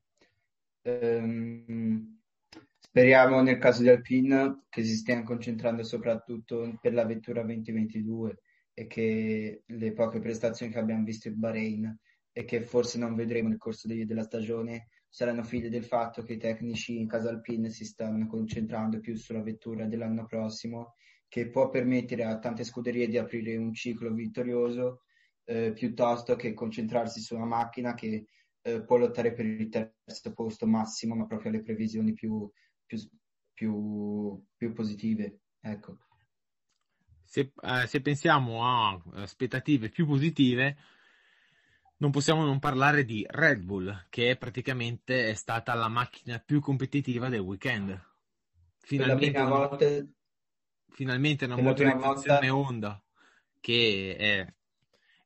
[0.83, 2.18] Um,
[2.89, 8.41] speriamo nel caso di Alpine che si stiano concentrando soprattutto per la vettura 2022
[8.73, 11.99] e che le poche prestazioni che abbiamo visto in Bahrain
[12.31, 16.33] e che forse non vedremo nel corso de- della stagione saranno figlie del fatto che
[16.33, 20.95] i tecnici in casa Alpine si stanno concentrando più sulla vettura dell'anno prossimo
[21.27, 25.03] che può permettere a tante scuderie di aprire un ciclo vittorioso
[25.45, 28.25] eh, piuttosto che concentrarsi su una macchina che
[28.61, 32.49] eh, può lottare per il terzo posto massimo ma proprio alle previsioni più,
[32.89, 32.97] più,
[33.53, 35.41] più, più positive.
[35.61, 35.99] Ecco
[37.29, 40.75] se, eh, se pensiamo a aspettative più positive,
[41.97, 47.29] non possiamo non parlare di Red Bull, che praticamente è stata la macchina più competitiva
[47.29, 48.01] del weekend.
[48.79, 49.85] Finalmente, una, volta...
[50.89, 52.55] finalmente una motorizzazione volta...
[52.55, 53.03] Honda
[53.61, 54.53] che è,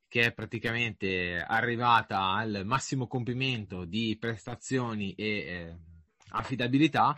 [0.09, 5.77] che è praticamente arrivata al massimo compimento di prestazioni e eh,
[6.31, 7.15] affidabilità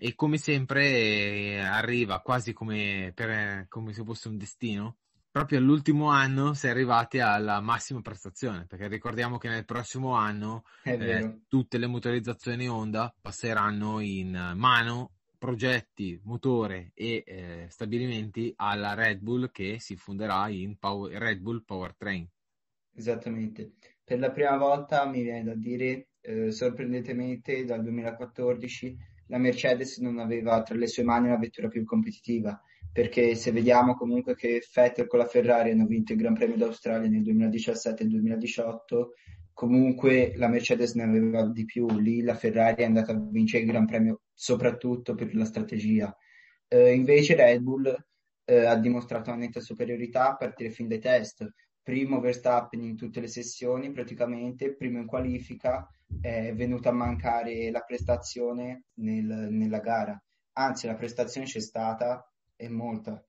[0.00, 4.98] e come sempre eh, arriva quasi come, per, come se fosse un destino.
[5.30, 10.62] Proprio all'ultimo anno si è arrivati alla massima prestazione, perché ricordiamo che nel prossimo anno
[10.84, 19.20] eh, tutte le motorizzazioni Honda passeranno in mano progetti, motore e eh, stabilimenti alla Red
[19.20, 22.26] Bull che si fonderà in Power, Red Bull Powertrain.
[22.94, 23.74] Esattamente.
[24.02, 30.18] Per la prima volta mi viene da dire, eh, sorprendentemente dal 2014 la Mercedes non
[30.18, 32.60] aveva tra le sue mani una vettura più competitiva,
[32.92, 37.08] perché se vediamo comunque che Vettel con la Ferrari hanno vinto il Gran Premio d'Australia
[37.08, 39.12] nel 2017 e 2018,
[39.52, 43.70] comunque la Mercedes ne aveva di più, lì la Ferrari è andata a vincere il
[43.70, 46.16] Gran Premio soprattutto per la strategia.
[46.66, 47.94] Eh, invece Red Bull
[48.44, 51.46] eh, ha dimostrato una netta superiorità a partire fin dai test,
[51.88, 55.88] primo Verstappen in tutte le sessioni praticamente, primo in qualifica,
[56.20, 60.22] è venuta a mancare la prestazione nel, nella gara.
[60.58, 63.24] Anzi, la prestazione c'è stata, è molta,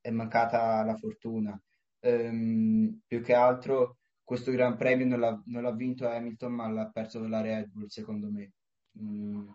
[0.00, 1.60] è mancata la fortuna.
[2.00, 6.88] Um, più che altro questo Gran Premio non l'ha, non l'ha, vinto Hamilton, ma l'ha
[6.88, 8.52] perso la Red Bull, secondo me.
[8.98, 9.48] Mm,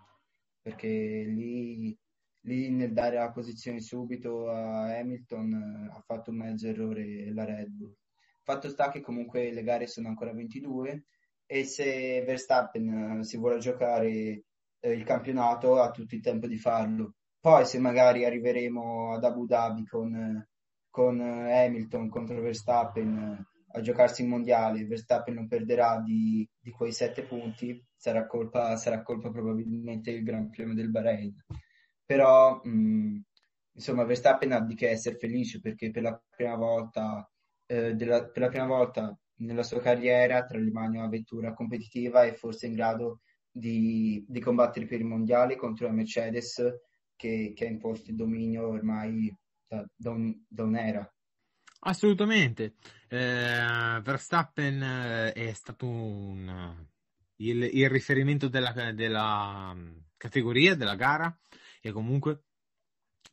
[0.62, 1.98] perché lì,
[2.42, 7.70] lì, nel dare la posizione subito a Hamilton ha fatto un mezzo errore la Red
[7.70, 7.96] Bull.
[8.44, 11.06] Fatto sta che comunque le gare sono ancora 22
[11.46, 14.44] e se Verstappen eh, si vuole giocare
[14.80, 17.16] eh, il campionato ha tutto il tempo di farlo.
[17.40, 20.46] Poi se magari arriveremo ad Abu Dhabi con,
[20.90, 26.92] con Hamilton contro Verstappen eh, a giocarsi il mondiale, Verstappen non perderà di, di quei
[26.92, 31.34] sette punti, sarà colpa, sarà colpa probabilmente il Gran Premio del Bahrain.
[32.06, 33.18] Però mh, mm,
[33.74, 37.28] insomma Verstappen ha di che essere felice perché per la prima volta
[37.66, 42.24] eh, della, per la prima volta nella sua carriera tra le mani una vettura competitiva
[42.24, 43.22] e forse in grado
[43.52, 46.62] di, di combattere per i mondiali contro la Mercedes
[47.16, 49.36] che, che ha imposto il dominio ormai
[49.68, 51.14] da, da, un, da un'era.
[51.86, 52.76] Assolutamente.
[53.10, 56.88] Eh, Verstappen eh, è stato un,
[57.38, 61.38] il, il, riferimento della, della mm, categoria, della gara
[61.82, 62.44] e comunque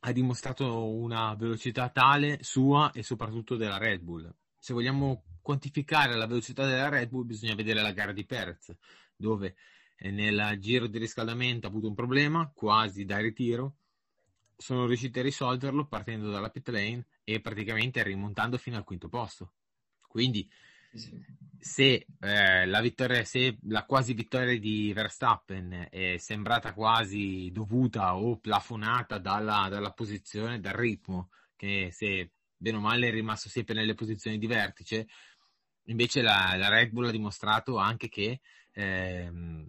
[0.03, 4.33] ha dimostrato una velocità tale sua e soprattutto della Red Bull.
[4.57, 8.75] Se vogliamo quantificare la velocità della Red Bull bisogna vedere la gara di Perez,
[9.15, 9.55] dove
[9.97, 13.75] eh, nel giro di riscaldamento ha avuto un problema, quasi da ritiro,
[14.57, 19.53] sono riusciti a risolverlo partendo dalla pit lane e praticamente rimontando fino al quinto posto.
[20.07, 20.49] Quindi
[21.61, 28.37] se, eh, la vittoria, se la quasi vittoria di Verstappen è sembrata quasi dovuta o
[28.39, 33.93] plafonata dalla, dalla posizione, dal ritmo, che se bene o male è rimasto sempre nelle
[33.93, 35.07] posizioni di vertice,
[35.85, 39.67] invece la, la Red Bull ha dimostrato anche che ehm,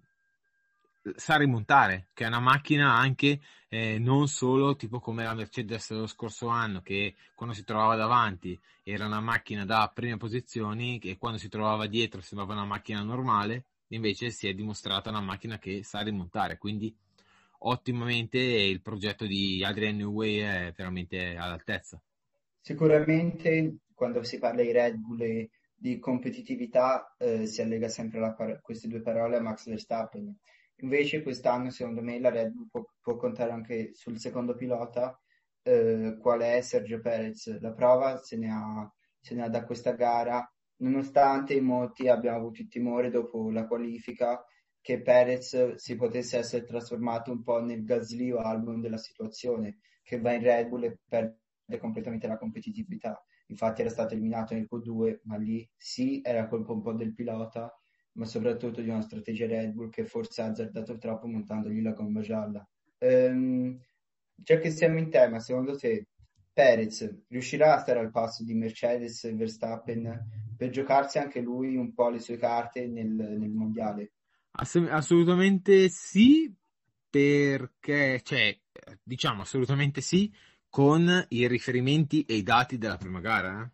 [1.16, 6.06] sa rimontare, che è una macchina anche eh, non solo tipo come la Mercedes dello
[6.06, 11.38] scorso anno, che quando si trovava davanti era una macchina da prime posizioni e quando
[11.38, 16.00] si trovava dietro sembrava una macchina normale, invece si è dimostrata una macchina che sa
[16.00, 16.94] rimontare, quindi
[17.64, 22.00] ottimamente il progetto di Adrian Newey è veramente all'altezza.
[22.60, 28.60] Sicuramente quando si parla di Red Bull e di competitività eh, si allega sempre par-
[28.60, 30.36] queste due parole a Max Verstappen
[30.82, 35.18] Invece quest'anno secondo me la Red Bull può, può contare anche sul secondo pilota
[35.62, 37.60] eh, qual è Sergio Perez.
[37.60, 40.44] La prova se ne, ha, se ne ha da questa gara,
[40.78, 44.44] nonostante in molti abbiamo avuto il timore dopo la qualifica
[44.80, 50.18] che Perez si potesse essere trasformato un po' nel Gasly o Albon della situazione, che
[50.20, 51.38] va in Red Bull e perde
[51.78, 53.24] completamente la competitività.
[53.46, 57.72] Infatti era stato eliminato nel Q2, ma lì sì era colpa un po' del pilota,
[58.12, 62.20] ma soprattutto di una strategia Red Bull che forse ha azzardato troppo montandogli la gomma
[62.20, 62.66] gialla.
[62.98, 63.78] Ehm,
[64.34, 66.08] già che siamo in tema, secondo te
[66.52, 71.94] Perez riuscirà a stare al passo di Mercedes e Verstappen per giocarsi anche lui un
[71.94, 74.12] po' le sue carte nel, nel mondiale?
[74.52, 76.54] Ass- assolutamente sì,
[77.08, 78.60] perché, cioè,
[79.02, 80.30] diciamo assolutamente sì,
[80.68, 83.62] con i riferimenti e i dati della prima gara.
[83.62, 83.70] Eh?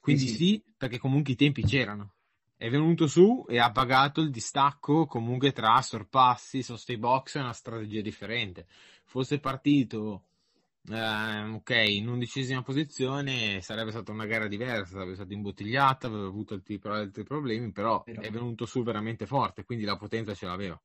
[0.00, 0.36] Quindi sì, sì.
[0.36, 2.14] sì, perché comunque i tempi c'erano
[2.62, 7.52] è venuto su e ha pagato il distacco comunque tra sorpassi, soste box e una
[7.52, 8.66] strategia differente.
[9.02, 10.26] Fosse partito
[10.88, 16.54] eh, ok, in undicesima posizione sarebbe stata una gara diversa, sarebbe stata imbottigliata, aveva avuto
[16.54, 20.80] altri, altri problemi, però, però, è venuto su veramente forte, quindi la potenza ce l'aveva.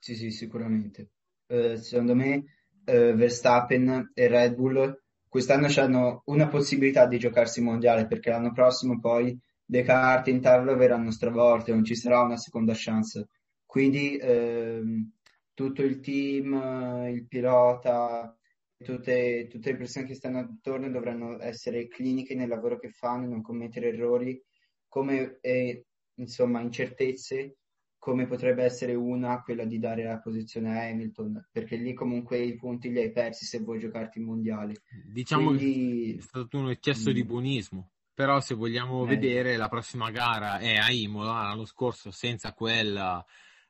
[0.00, 1.10] Sì, sì, sicuramente.
[1.46, 2.38] Uh, secondo me
[2.86, 8.98] uh, Verstappen e Red Bull quest'anno hanno una possibilità di giocarsi mondiale perché l'anno prossimo
[8.98, 9.40] poi
[9.70, 13.28] le carte in tavola verranno stravolte, non ci sarà una seconda chance.
[13.64, 15.12] Quindi ehm,
[15.54, 18.36] tutto il team, il pilota,
[18.76, 23.42] tutte, tutte, le persone che stanno attorno dovranno essere cliniche nel lavoro che fanno, non
[23.42, 24.42] commettere errori,
[24.88, 27.58] come e, insomma incertezze,
[27.96, 32.56] come potrebbe essere una quella di dare la posizione a Hamilton, perché lì comunque i
[32.56, 34.82] punti li hai persi se vuoi giocarti il mondiale.
[35.12, 36.14] Diciamo Quindi...
[36.14, 37.12] che è stato un eccesso mm.
[37.12, 39.06] di buonismo però se vogliamo eh.
[39.06, 42.94] vedere la prossima gara è a Imola l'anno scorso senza quel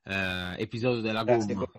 [0.02, 1.70] eh, episodio della gomma.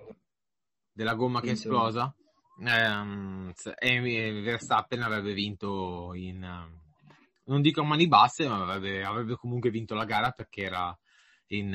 [0.93, 2.15] della gomma che è esplosa.
[2.59, 6.39] ehm, e Verstappen avrebbe vinto in
[7.43, 10.97] non dico a mani basse ma avrebbe, avrebbe comunque vinto la gara perché era
[11.47, 11.73] in,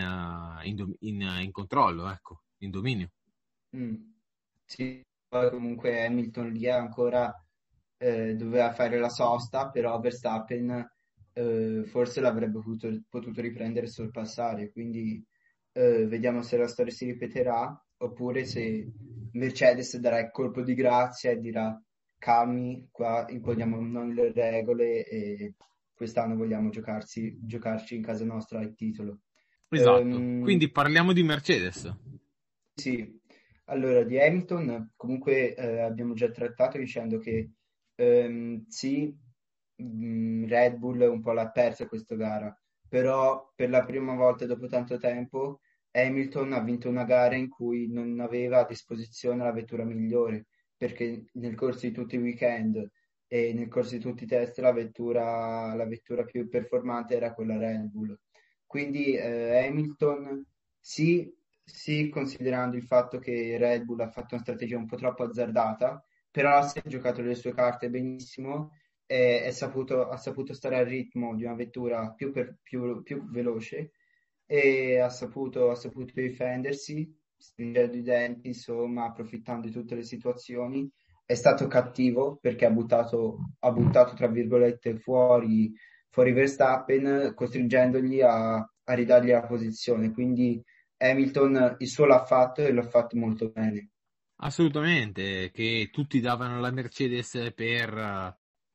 [0.62, 3.10] in, in, in controllo ecco in dominio.
[3.76, 3.96] Mm.
[4.64, 7.45] sì poi comunque Hamilton lì è ancora
[7.98, 10.88] eh, doveva fare la sosta, però Verstappen
[11.32, 15.22] eh, forse l'avrebbe potuto, potuto, riprendere e sorpassare, quindi
[15.72, 18.90] eh, vediamo se la storia si ripeterà oppure se
[19.32, 21.78] Mercedes darà il colpo di grazia e dirà
[22.18, 25.54] calmi, qua imponiamo noi le regole e
[25.94, 29.20] quest'anno vogliamo giocarsi, giocarci in casa nostra il titolo.
[29.68, 31.92] Esatto, um, quindi parliamo di Mercedes.
[32.74, 33.20] Sì,
[33.64, 37.50] allora di Hamilton comunque eh, abbiamo già trattato dicendo che
[37.96, 39.14] ehm, sì,
[39.82, 42.54] mm, Red Bull un po' l'ha persa questa gara,
[42.88, 45.60] però per la prima volta dopo tanto tempo
[45.92, 51.24] Hamilton ha vinto una gara in cui non aveva a disposizione la vettura migliore, perché
[51.34, 52.90] nel corso di tutti i weekend
[53.26, 57.56] e nel corso di tutti i test la vettura, la vettura più performante era quella
[57.56, 58.18] Red Bull.
[58.66, 60.44] Quindi eh, Hamilton
[60.78, 61.32] sì,
[61.64, 66.05] sì, considerando il fatto che Red Bull ha fatto una strategia un po' troppo azzardata,
[66.36, 68.72] però si è giocato le sue carte benissimo
[69.06, 73.26] e è saputo, ha saputo stare al ritmo di una vettura più, per, più, più
[73.30, 73.92] veloce
[74.44, 80.86] e ha saputo, ha saputo difendersi, stringendo i denti, insomma, approfittando di tutte le situazioni.
[81.24, 85.72] È stato cattivo perché ha buttato, ha buttato tra virgolette, fuori,
[86.10, 90.12] fuori Verstappen, costringendogli a, a ridargli la posizione.
[90.12, 90.62] Quindi
[90.98, 93.92] Hamilton il suo l'ha fatto e l'ha fatto molto bene.
[94.38, 98.34] Assolutamente, che tutti davano la Mercedes per uh,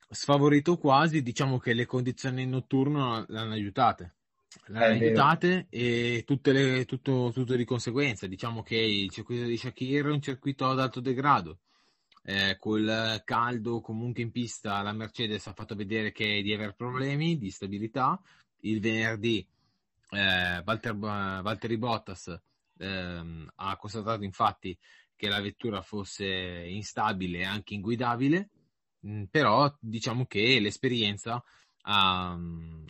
[0.09, 4.15] sfavorito quasi, diciamo che le condizioni notturno l'hanno aiutate.
[4.65, 8.27] L'hanno aiutate e tutte le, tutto, tutto di conseguenza.
[8.27, 11.59] Diciamo che il circuito di Shakir è un circuito ad alto degrado.
[12.23, 17.37] eh, col caldo comunque in pista la Mercedes ha fatto vedere che di avere problemi
[17.37, 18.21] di stabilità.
[18.61, 19.45] Il venerdì
[20.11, 22.39] eh, Walter, Valtteri Bottas
[22.77, 24.77] ehm, ha constatato infatti
[25.21, 26.25] che la vettura fosse
[26.67, 28.49] instabile e anche inguidabile,
[29.05, 31.43] mm, però diciamo che l'esperienza
[31.83, 32.31] ha,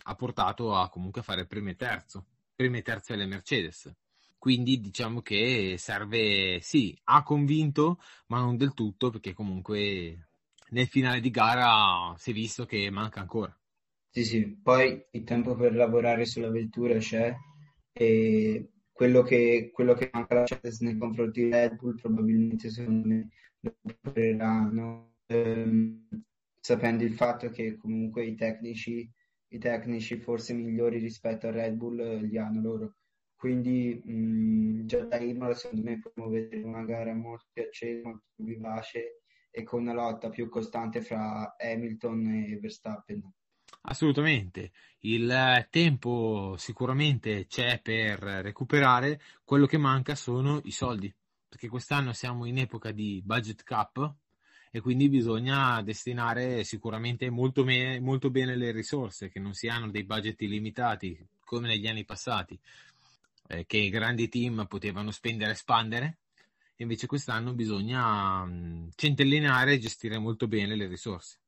[0.02, 2.24] ha, portato a comunque fare primo e terzo,
[2.56, 3.92] primo e terzo alle Mercedes.
[4.38, 10.28] Quindi diciamo che serve, sì, ha convinto, ma non del tutto, perché comunque
[10.70, 13.54] nel finale di gara si è visto che manca ancora.
[14.08, 17.36] Sì, sì, poi il tempo per lavorare sulla vettura c'è
[17.92, 18.71] e
[19.02, 23.28] quello che, quello che manca la Mercedes nei confronti di Red Bull probabilmente secondo me
[23.58, 26.06] lo recupereranno ehm,
[26.60, 29.10] sapendo il fatto che comunque i tecnici,
[29.48, 32.94] i tecnici forse migliori rispetto a Red Bull li hanno loro
[33.34, 38.22] quindi mh, già da Imola secondo me possiamo vedere una gara molto più accesa, molto
[38.36, 43.20] più vivace e con una lotta più costante fra Hamilton e Verstappen.
[43.84, 44.70] Assolutamente,
[45.00, 51.12] il tempo sicuramente c'è per recuperare, quello che manca sono i soldi,
[51.48, 54.14] perché quest'anno siamo in epoca di budget cap
[54.70, 59.90] e quindi bisogna destinare sicuramente molto, me- molto bene le risorse, che non si hanno
[59.90, 62.58] dei budget illimitati come negli anni passati,
[63.48, 66.18] eh, che i grandi team potevano spendere e espandere,
[66.76, 71.41] invece quest'anno bisogna mh, centellinare e gestire molto bene le risorse.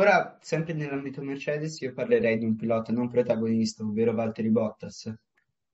[0.00, 5.14] Ora, sempre nell'ambito Mercedes, io parlerei di un pilota non protagonista, ovvero Valtteri Bottas,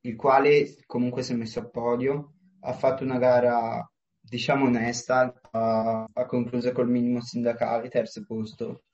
[0.01, 6.09] il quale comunque si è messo a podio, ha fatto una gara, diciamo, onesta, ha,
[6.13, 8.87] ha concluso col minimo sindacale, terzo posto,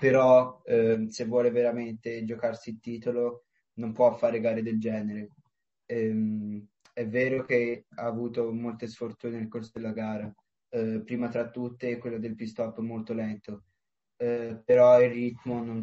[0.00, 5.28] però eh, se vuole veramente giocarsi il titolo non può fare gare del genere.
[5.86, 10.28] Ehm, è vero che ha avuto molte sfortune nel corso della gara,
[10.70, 13.62] eh, prima tra tutte quella del pit stop molto lento
[14.22, 15.82] eh, però il ritmo non,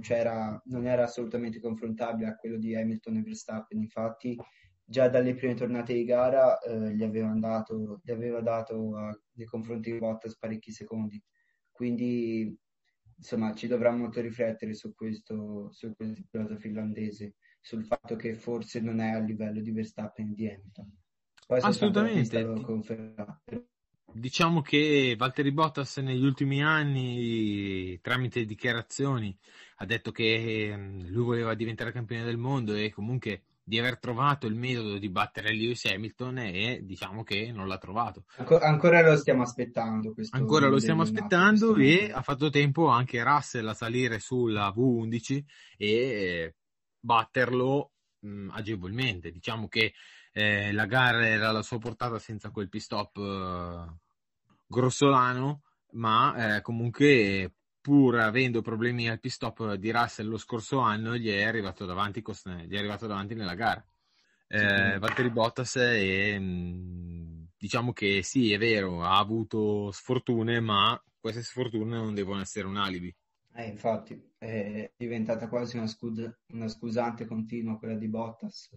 [0.63, 3.81] non, era assolutamente confrontabile a quello di Hamilton e Verstappen.
[3.81, 4.37] Infatti,
[4.81, 9.45] già dalle prime tornate di gara eh, gli, aveva dato, gli, aveva dato a, nei
[9.45, 11.21] confronti di Bottas parecchi secondi.
[11.69, 12.57] Quindi,
[13.17, 18.79] insomma, ci dovrà molto riflettere su questo, su questo pilota finlandese, sul fatto che forse
[18.79, 20.97] non è a livello di Verstappen e di Hamilton.
[21.45, 22.41] Poi Assolutamente.
[24.11, 29.37] Diciamo che Valtteri Bottas negli ultimi anni, tramite dichiarazioni,
[29.77, 34.47] ha detto che ehm, lui voleva diventare campione del mondo e comunque di aver trovato
[34.47, 38.23] il metodo di battere Lewis Hamilton e diciamo che non l'ha trovato.
[38.37, 40.15] Ancora, ancora lo stiamo aspettando.
[40.31, 45.43] ancora lo stiamo aspettando e ha fatto tempo anche Russell a salire sulla V11
[45.77, 46.55] e
[46.99, 47.91] batterlo
[48.21, 49.29] mh, agevolmente.
[49.29, 49.93] Diciamo che
[50.31, 53.97] eh, la gara era alla sua portata senza quel pit stop eh,
[54.67, 61.15] grossolano, ma eh, comunque pur avendo problemi al pit stop di Russell lo scorso anno
[61.17, 63.83] gli è arrivato davanti, gli è arrivato davanti nella gara.
[64.51, 71.43] Eh, Valtteri Bottas è, mm, diciamo che sì, è vero, ha avuto sfortune, ma queste
[71.43, 73.15] sfortune non devono essere un alibi.
[73.53, 78.69] Eh, infatti è diventata quasi una, scud- una scusante continua quella di Bottas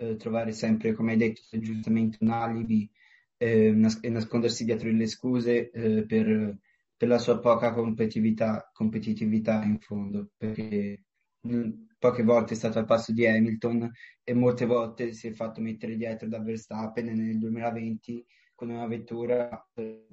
[0.00, 2.90] eh, trovare sempre, come hai detto, giustamente un alibi
[3.36, 6.56] eh, e nascondersi dietro le scuse eh, per,
[6.96, 11.04] per, la sua poca competitività, competitività in fondo, perché
[11.40, 13.90] mh, poche volte è stato al passo di Hamilton
[14.24, 18.24] e molte volte si è fatto mettere dietro da Verstappen nel 2020
[18.54, 20.06] con una vettura eh,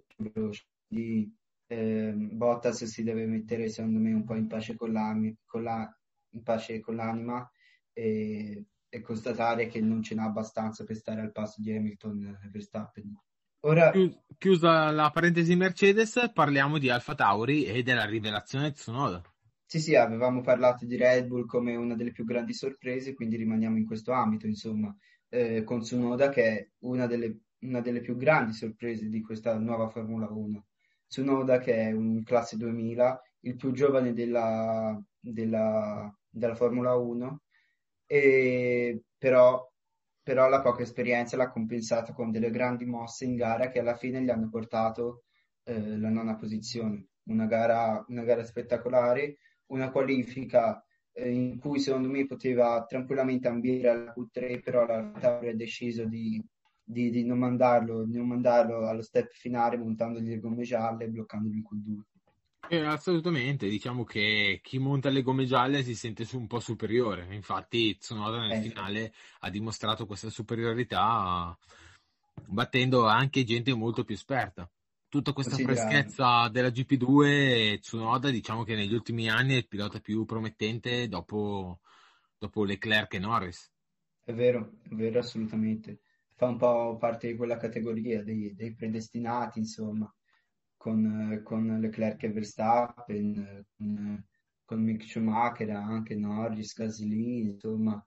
[0.88, 1.34] di
[1.68, 5.98] eh, Bottas si deve mettere secondo me un po' in pace con, con, la,
[6.32, 7.50] in pace con l'anima
[7.94, 12.50] e e constatare che non ce n'ha abbastanza per stare al passo di Hamilton e
[12.50, 13.20] Verstappen.
[13.62, 13.92] Ora...
[14.38, 19.22] Chiusa la parentesi Mercedes, parliamo di Alfa Tauri e della rivelazione Tsunoda.
[19.66, 23.78] Sì, sì, avevamo parlato di Red Bull come una delle più grandi sorprese, quindi rimaniamo
[23.78, 24.96] in questo ambito, insomma,
[25.28, 29.90] eh, con Tsunoda che è una delle, una delle, più grandi sorprese di questa nuova
[29.90, 30.66] Formula 1.
[31.08, 37.42] Tsunoda che è un classe 2000, il più giovane della, della, della Formula 1,
[38.08, 39.70] e però,
[40.24, 44.22] però la poca esperienza l'ha compensata con delle grandi mosse in gara che alla fine
[44.22, 45.26] gli hanno portato
[45.64, 47.08] eh, la nona posizione.
[47.26, 49.38] Una gara, una gara spettacolare,
[49.68, 50.82] una qualifica
[51.12, 56.06] eh, in cui secondo me poteva tranquillamente ambire alla Q3, però la Tauri ha deciso
[56.06, 56.42] di,
[56.82, 61.10] di, di, non mandarlo, di non mandarlo allo step finale montandogli le gomme gialle e
[61.10, 62.17] bloccandogli in Q2.
[62.70, 67.98] Eh, assolutamente, diciamo che chi monta le gomme gialle si sente un po' superiore, infatti
[67.98, 68.62] Tsunoda nel eh.
[68.62, 71.58] finale ha dimostrato questa superiorità
[72.46, 74.70] battendo anche gente molto più esperta.
[75.08, 80.26] tutta questa freschezza della GP2 Tsunoda diciamo che negli ultimi anni è il pilota più
[80.26, 81.80] promettente dopo,
[82.38, 83.72] dopo Leclerc e Norris.
[84.24, 86.02] È vero, è vero assolutamente.
[86.36, 90.14] Fa un po' parte di quella categoria dei, dei predestinati, insomma,
[90.88, 94.26] con, con, Leclerc e Verstappen, con,
[94.64, 98.02] con Mick Schumacher, anche Norris, Gasly, insomma,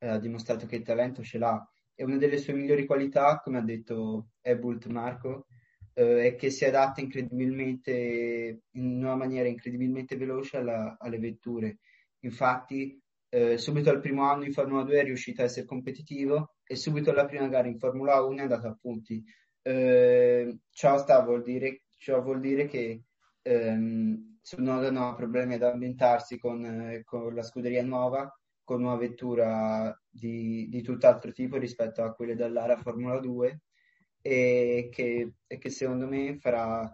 [0.00, 1.66] ha dimostrato che il talento ce l'ha.
[1.94, 5.46] E una delle sue migliori qualità, come ha detto Ebult Marco,
[5.94, 11.78] eh, è che si adatta incredibilmente, in una maniera incredibilmente veloce alla, alle vetture.
[12.20, 16.76] Infatti, eh, subito al primo anno in Formula 2 è riuscito a essere competitivo e
[16.76, 19.24] subito alla prima gara in Formula 1 è andato a punti.
[19.62, 23.02] Eh, ciò, sta, vuol dire, ciò vuol dire che
[23.42, 28.32] ehm, non ha problemi ad ambientarsi con, eh, con la scuderia nuova,
[28.62, 33.62] con una vettura di, di tutt'altro tipo rispetto a quelle dell'Ara Formula 2
[34.22, 36.88] e che, e che secondo me farà,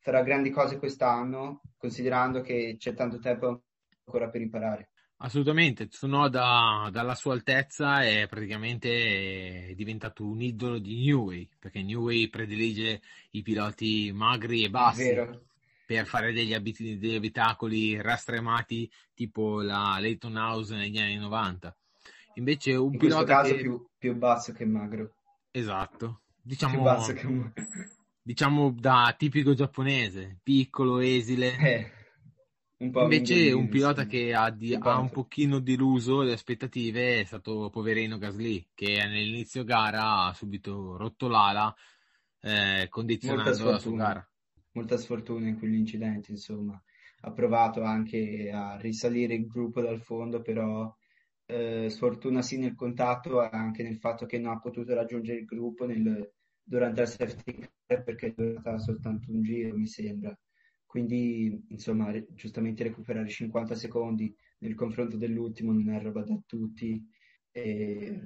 [0.00, 3.62] farà grandi cose quest'anno, considerando che c'è tanto tempo
[4.04, 4.90] ancora per imparare.
[5.18, 13.00] Assolutamente, Tsunoda dalla sua altezza è praticamente diventato un idolo di Newey, perché Newey predilige
[13.30, 15.14] i piloti magri e bassi
[15.86, 21.74] per fare degli, abit- degli abitacoli rastremati tipo la Leighton House negli anni 90.
[22.34, 23.62] Invece un In pilota caso che...
[23.62, 25.14] più, più basso che magro.
[25.50, 27.52] Esatto, diciamo, che...
[28.20, 31.56] diciamo da tipico giapponese, piccolo, esile.
[31.56, 31.90] Eh,
[32.78, 37.70] un Invece un pilota che ha, di, ha, un pochino deluso le aspettative è stato
[37.70, 41.74] poverino Gasly, che nell'inizio gara ha subito rotto l'ala,
[42.40, 44.30] eh, condizionando la sua gara.
[44.72, 46.78] Molta sfortuna in quegli incidenti, insomma.
[47.20, 50.94] Ha provato anche a risalire il gruppo dal fondo, però
[51.46, 55.86] eh, sfortuna sì nel contatto anche nel fatto che non ha potuto raggiungere il gruppo
[55.86, 56.30] nel,
[56.62, 60.36] durante la safety car perché è durata soltanto un giro, mi sembra.
[60.86, 67.04] Quindi, insomma, giustamente recuperare 50 secondi nel confronto dell'ultimo non è roba da tutti
[67.50, 68.20] e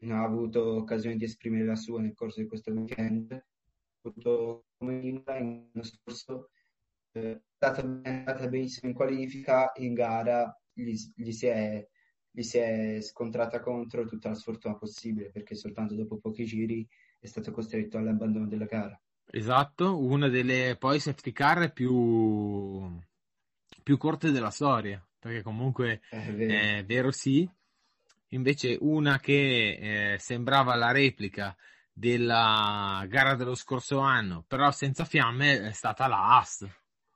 [0.00, 3.32] non ha avuto occasione di esprimere la sua nel corso di questo weekend.
[3.32, 3.44] Ha
[4.02, 6.50] avuto come l'anno scorso,
[7.12, 7.66] eh, è
[8.08, 11.86] andata benissimo in qualifica, in gara gli, gli si è
[12.36, 16.86] gli si è scontrata contro tutta la sfortuna possibile perché soltanto dopo pochi giri
[17.18, 19.00] è stato costretto all'abbandono della gara.
[19.30, 22.98] Esatto, una delle poi safety car più,
[23.82, 27.48] più corte della storia, perché comunque è vero, è vero sì,
[28.28, 31.54] invece una che eh, sembrava la replica
[31.92, 36.66] della gara dello scorso anno, però senza fiamme, è stata la Haas.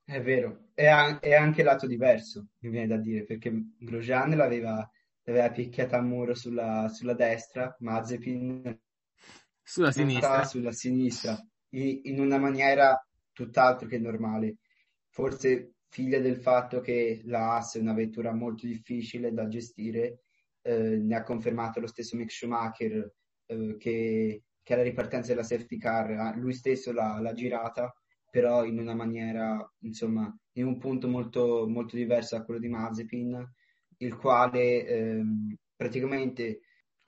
[0.04, 0.86] È vero, è,
[1.20, 4.90] è anche lato diverso, mi viene da dire, perché Grosjean l'aveva
[5.30, 8.78] aveva picchiata a muro sulla, sulla destra, Mazepin
[9.62, 10.44] sulla sinistra.
[10.44, 12.98] Sulla sinistra, in, una maniera
[13.32, 14.56] tutt'altro che normale.
[15.08, 20.22] Forse figlia del fatto che la Haas è una vettura molto difficile da gestire,
[20.62, 23.12] eh, ne ha confermato lo stesso Mick Schumacher
[23.46, 27.92] eh, che, che alla ripartenza della safety car lui stesso l'ha, l'ha, girata,
[28.30, 33.52] però in una maniera, insomma, in un punto molto, molto diverso da quello di Mazepin
[34.00, 36.60] il quale ehm, praticamente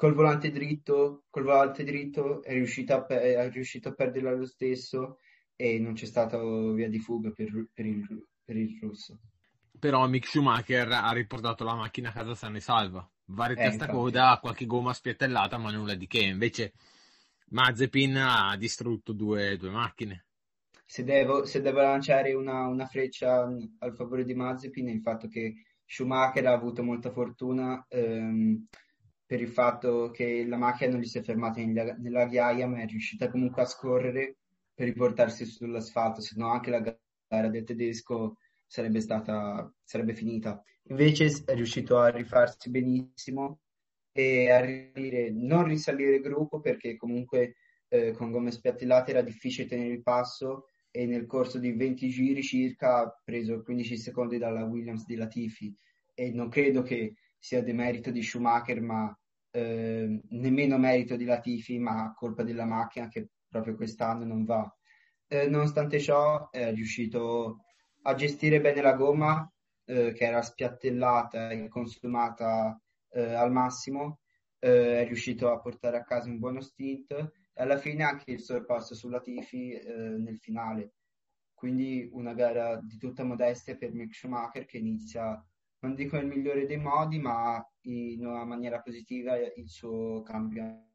[0.03, 4.47] col volante dritto, col volante dritto è riuscito a, pe- è riuscito a perderla lo
[4.47, 5.19] stesso
[5.55, 6.43] e non c'è stata
[6.73, 9.21] via di fuga per, per, il, per il russo.
[9.79, 13.09] Però Mick Schumacher ha riportato la macchina a casa sana e salva.
[13.27, 16.23] Varie eh, testa coda, qualche gomma spiattellata, ma nulla di che.
[16.23, 16.73] Invece
[17.51, 20.25] Mazepin ha distrutto due, due macchine.
[20.85, 23.49] Se devo, se devo lanciare una, una, freccia
[23.79, 28.67] al favore di Mazepin è il fatto che Schumacher ha avuto molta fortuna ehm,
[29.33, 32.87] per il fatto che la macchina non gli si è fermata nella, ghiaia, ma è
[32.87, 34.37] riuscita comunque a scorrere
[34.75, 36.81] per riportarsi sull'asfalto, se no anche la
[37.27, 40.63] gara del tedesco sarebbe stata sarebbe finita.
[40.91, 43.61] Invece è riuscito a rifarsi benissimo
[44.13, 47.55] e a ridire, non risalire il gruppo perché comunque
[47.89, 52.43] eh, con gomme spiattellate era difficile tenere il passo e nel corso di 20 giri
[52.43, 55.75] circa ha preso 15 secondi dalla Williams di Latifi
[56.13, 59.17] e non credo che sia demerito di Schumacher ma
[59.53, 64.69] eh, nemmeno merito di Latifi ma colpa della macchina che proprio quest'anno non va.
[65.29, 67.65] Eh, nonostante ciò è riuscito
[68.03, 69.49] a gestire bene la gomma
[69.85, 72.81] eh, che era spiattellata e consumata
[73.11, 74.21] eh, al massimo,
[74.59, 77.15] eh, è riuscito a portare a casa un buono stint
[77.55, 80.95] alla fine anche il sorpasso sulla Tifi eh, nel finale.
[81.55, 85.41] Quindi una gara di tutta modestia per Mick Schumacher che inizia,
[85.83, 90.87] non dico nel migliore dei modi, ma in una maniera positiva il suo cambio.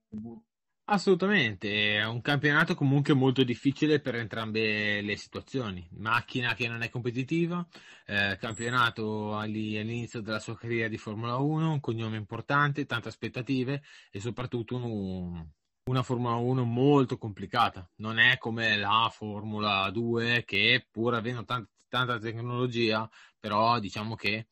[0.89, 5.85] Assolutamente, è un campionato comunque molto difficile per entrambe le situazioni.
[5.97, 7.67] Macchina che non è competitiva,
[8.05, 14.21] eh, campionato all'inizio della sua carriera di Formula 1, un cognome importante, tante aspettative e
[14.21, 15.45] soprattutto un,
[15.89, 17.89] una Formula 1 molto complicata.
[17.97, 24.47] Non è come la Formula 2 che pur avendo tant- tanta tecnologia, però diciamo che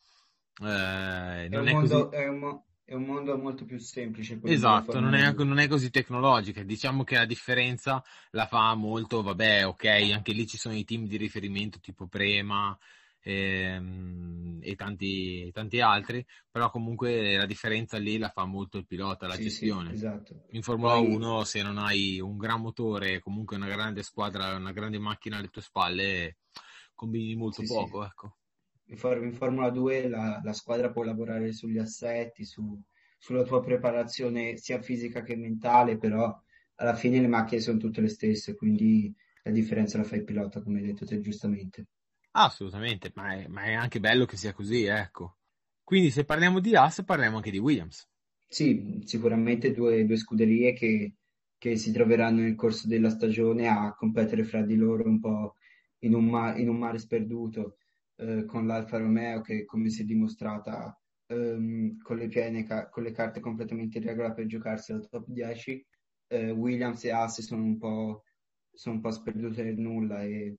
[0.62, 2.16] eh, non è, è, mondo, così...
[2.16, 4.40] È un, è un mondo molto più semplice.
[4.44, 6.62] Esatto, non è, non è, così tecnologica.
[6.62, 11.08] Diciamo che la differenza la fa molto, vabbè, ok, anche lì ci sono i team
[11.08, 12.78] di riferimento tipo Prema
[13.22, 19.26] ehm, e tanti, tanti altri, però comunque la differenza lì la fa molto il pilota,
[19.26, 19.90] la sì, gestione.
[19.90, 20.44] Sì, esatto.
[20.52, 21.12] In Formula Poi...
[21.12, 25.50] 1 se non hai un gran motore, comunque una grande squadra, una grande macchina alle
[25.50, 26.38] tue spalle,
[26.94, 28.36] combini molto sì, poco, ecco
[28.88, 32.80] in, Formula 2 la, la, squadra può lavorare sugli assetti, su,
[33.18, 36.34] sulla tua preparazione sia fisica che mentale, però
[36.76, 39.14] alla fine le macchine sono tutte le stesse, quindi
[39.44, 41.88] la differenza la fa il pilota, come hai detto te giustamente.
[42.32, 45.38] Assolutamente, ma è, ma è anche bello che sia così, ecco.
[45.84, 48.08] Quindi se parliamo di Haas parliamo anche di Williams.
[48.48, 51.14] Sì, sicuramente due, due scuderie che,
[51.58, 55.56] che, si troveranno nel corso della stagione a competere fra di loro un po'
[56.00, 57.78] in un, ma- in un mare sperduto
[58.18, 60.98] eh, con l'Alfa Romeo che come si è dimostrata
[61.28, 65.86] ehm, con, le piene, con le carte completamente in regola per giocarsi al top 10,
[66.28, 68.24] eh, Williams e Haas sono un po',
[68.72, 70.58] sono un po' sperdute nel nulla e,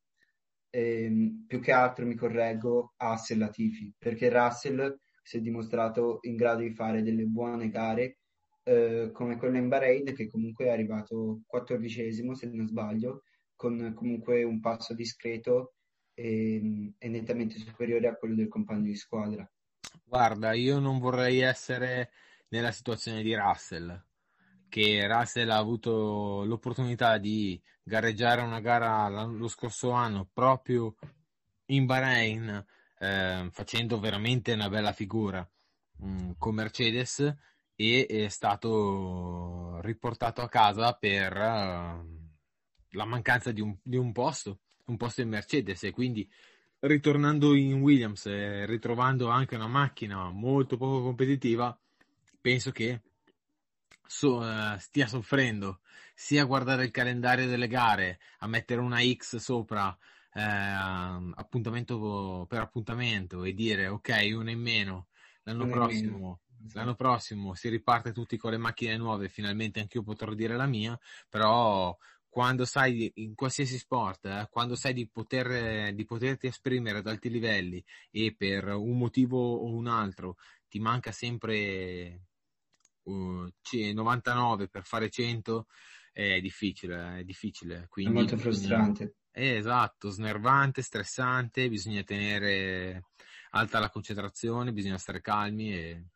[0.70, 6.18] e ehm, più che altro mi correggo Haas e Latifi perché Russell si è dimostrato
[6.22, 8.18] in grado di fare delle buone gare
[8.62, 13.22] eh, come quella in Bahrain che comunque è arrivato quattordicesimo se non sbaglio
[13.54, 15.75] con comunque un passo discreto
[16.16, 19.48] e, è nettamente superiore a quello del compagno di squadra.
[20.02, 22.10] Guarda, io non vorrei essere
[22.48, 24.02] nella situazione di Russell,
[24.68, 30.94] che Russell ha avuto l'opportunità di gareggiare una gara lo scorso anno proprio
[31.66, 32.64] in Bahrain,
[32.98, 35.46] eh, facendo veramente una bella figura
[35.98, 37.36] mh, mm, con Mercedes
[37.74, 42.06] e è stato riportato a casa per uh,
[42.90, 46.28] la mancanza di un, di un posto un posto in Mercedes e quindi
[46.80, 51.76] ritornando in Williams e ritrovando anche una macchina molto poco competitiva,
[52.40, 53.02] penso che
[54.06, 55.80] so, uh, stia soffrendo
[56.14, 59.96] sia a guardare il calendario delle gare, a mettere una X sopra
[60.32, 65.08] eh, appuntamento per appuntamento e dire ok, una in meno
[65.42, 66.12] l'anno una prossimo.
[66.12, 66.40] Meno.
[66.58, 66.78] Esatto.
[66.78, 70.98] L'anno prossimo si riparte tutti con le macchine nuove, finalmente anch'io potrò dire la mia,
[71.28, 71.96] però
[72.36, 77.30] quando sai in qualsiasi sport, eh, quando sai di, poter, di poterti esprimere ad alti
[77.30, 80.36] livelli e per un motivo o un altro
[80.68, 82.26] ti manca sempre
[83.04, 85.66] uh, 99 per fare 100,
[86.12, 87.86] è difficile, è difficile.
[87.88, 89.14] Quindi è molto frustrante.
[89.30, 93.06] È esatto, snervante, stressante, bisogna tenere
[93.52, 96.08] alta la concentrazione, bisogna stare calmi e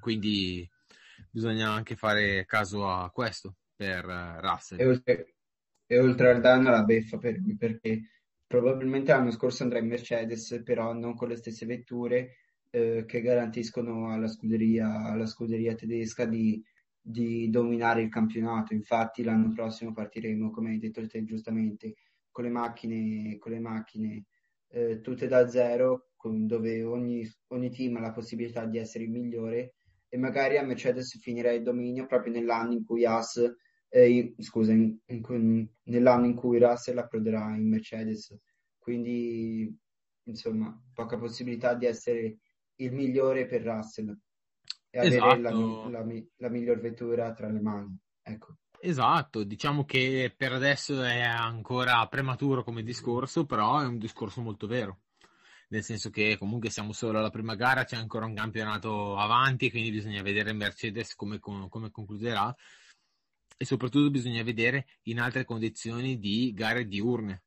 [0.00, 0.70] quindi
[1.30, 4.78] bisogna anche fare caso a questo per Russell.
[4.78, 5.34] E oltre,
[5.92, 8.08] e oltre al danno la beffa per lui perché
[8.46, 12.36] probabilmente l'anno scorso andrà in Mercedes, però non con le stesse vetture
[12.70, 16.62] eh, che garantiscono alla scuderia, alla scuderia tedesca di,
[16.98, 18.72] di, dominare il campionato.
[18.72, 21.94] Infatti l'anno prossimo partiremo, come hai detto te giustamente,
[22.30, 24.24] con le macchine, con le macchine
[24.68, 29.10] eh, tutte da zero, con, dove ogni, ogni team ha la possibilità di essere il
[29.10, 29.74] migliore
[30.08, 33.40] e magari a Mercedes finirà il dominio proprio nell'anno in cui Haas
[33.94, 38.34] eh, scusa, in, in, nell'anno in cui Russell approderà in Mercedes.
[38.78, 39.78] Quindi,
[40.24, 42.38] insomma, poca possibilità di essere
[42.76, 44.18] il migliore per Russell
[44.88, 45.24] e esatto.
[45.24, 45.88] avere la, esatto.
[45.90, 47.98] la, la, la miglior vettura tra le mani.
[48.22, 48.56] Ecco.
[48.80, 54.66] Esatto, diciamo che per adesso è ancora prematuro come discorso, però è un discorso molto
[54.66, 55.02] vero.
[55.68, 59.90] Nel senso che comunque siamo solo alla prima gara, c'è ancora un campionato avanti, quindi
[59.90, 62.54] bisogna vedere Mercedes come, come concluderà
[63.62, 67.44] e soprattutto bisogna vedere in altre condizioni di gare diurne,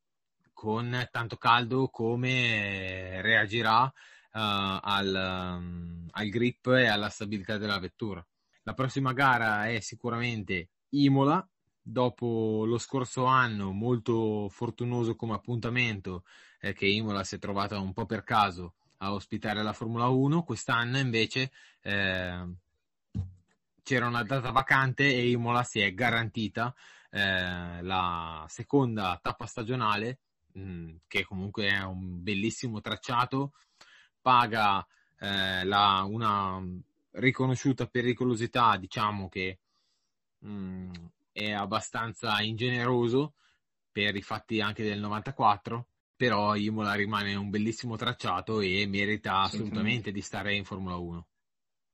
[0.54, 3.92] con tanto caldo come reagirà uh,
[4.32, 8.26] al, um, al grip e alla stabilità della vettura.
[8.64, 11.46] La prossima gara è sicuramente Imola,
[11.82, 16.24] dopo lo scorso anno molto fortunoso come appuntamento
[16.62, 20.44] eh, che Imola si è trovata un po' per caso a ospitare la Formula 1,
[20.44, 21.52] quest'anno invece
[21.82, 22.56] eh,
[23.86, 26.74] c'era una data vacante e Imola si è garantita
[27.12, 30.22] eh, la seconda tappa stagionale,
[30.54, 33.54] mh, mm, che comunque è un bellissimo tracciato,
[34.20, 34.86] paga
[35.20, 36.60] eh, la, una
[37.12, 39.60] riconosciuta pericolosità, diciamo che
[40.40, 40.92] mh, mm,
[41.32, 43.36] è abbastanza ingeneroso
[43.92, 50.12] per i fatti anche del 94, però Imola rimane un bellissimo tracciato e merita assolutamente
[50.12, 51.28] di stare in Formula 1.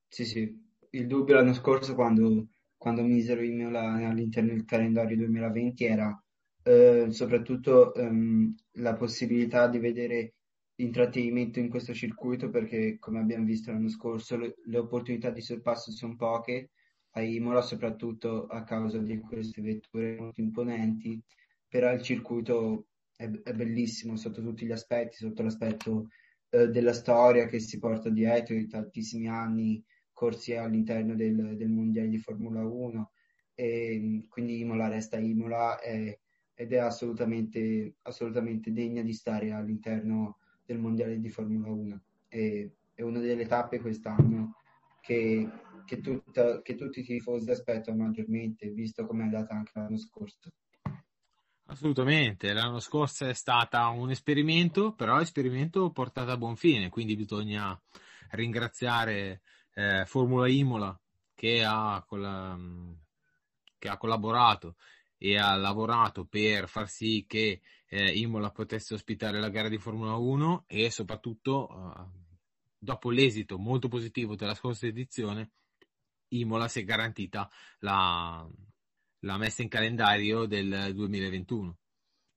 [0.08, 6.24] Sì, sì, il dubbio l'anno scorso quando, quando misero Imola all'interno del calendario 2020 era
[6.64, 10.34] eh, soprattutto ehm, la possibilità di vedere
[10.76, 15.92] intrattenimento in questo circuito perché come abbiamo visto l'anno scorso le, le opportunità di sorpasso
[15.92, 16.72] sono poche.
[17.14, 21.22] A Imola soprattutto a causa di queste vetture molto imponenti
[21.68, 26.08] però il circuito è, è bellissimo sotto tutti gli aspetti sotto l'aspetto
[26.50, 29.84] eh, della storia che si porta dietro di tantissimi anni
[30.22, 33.12] corsi all'interno del, del mondiale di Formula 1
[33.56, 36.20] e quindi Imola resta Imola e,
[36.54, 43.02] ed è assolutamente, assolutamente degna di stare all'interno del mondiale di Formula 1 e, è
[43.02, 44.58] una delle tappe quest'anno
[45.02, 45.50] che,
[45.86, 50.52] che, tutta, che tutti i tifosi aspettano maggiormente visto come è andata anche l'anno scorso.
[51.66, 57.76] Assolutamente, l'anno scorso è stata un esperimento, però esperimento portato a buon fine, quindi bisogna
[58.32, 59.42] ringraziare
[59.74, 61.00] eh, Formula Imola
[61.34, 62.06] che ha,
[63.78, 64.76] che ha, collaborato
[65.18, 70.16] e ha lavorato per far sì che eh, Imola potesse ospitare la gara di Formula
[70.16, 72.20] 1 e soprattutto eh,
[72.78, 75.52] dopo l'esito molto positivo della scorsa edizione
[76.30, 77.50] Imola si è garantita
[77.80, 78.48] la,
[79.20, 81.78] la messa in calendario del 2021.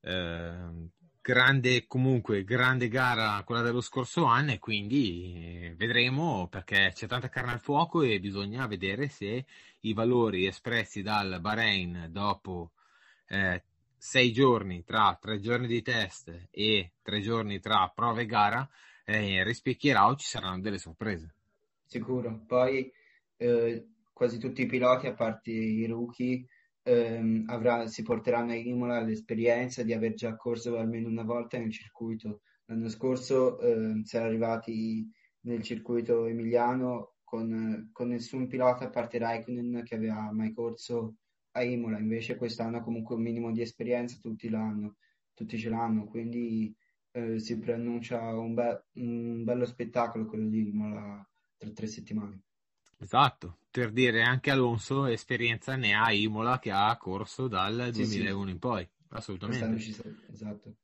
[0.01, 0.91] Eh,
[1.27, 7.31] grande comunque grande gara quella dello scorso anno e quindi eh, vedremo perché c'è tanta
[7.31, 9.47] carne al fuoco e bisogna vedere se
[9.81, 12.72] i valori espressi dal Bahrain dopo
[13.29, 13.62] eh,
[13.97, 18.68] sei giorni tra tre giorni di test e tre giorni tra prova e gara
[19.07, 21.33] eh, rispecchierà o ci saranno delle sorprese.
[21.87, 22.45] Sicuro.
[22.47, 22.93] Poi
[23.39, 26.45] eh, quasi tutti i piloti a parte i rookie
[26.85, 31.72] ehm, avrà, si porteranno a Imola l'esperienza di aver già corso almeno una volta nel
[31.72, 32.43] circuito.
[32.66, 35.07] L'anno scorso eh, si era arrivati
[35.41, 41.16] nel circuito emiliano con, con nessun pilota a parte Raikkonen che aveva mai corso
[41.53, 44.97] a Imola, invece quest'anno comunque un minimo di esperienza tutti l'hanno,
[45.35, 46.74] tutti ce l'hanno, quindi
[47.12, 51.26] eh, si preannuncia un, be- un bello spettacolo quello di Imola
[51.57, 52.43] tra tre settimane.
[52.99, 58.45] Esatto, per dire anche Alonso esperienza ne ha Imola che ha corso dal sì, 2001
[58.45, 58.51] sì.
[58.51, 59.92] in poi, assolutamente.
[60.32, 60.74] Esatto.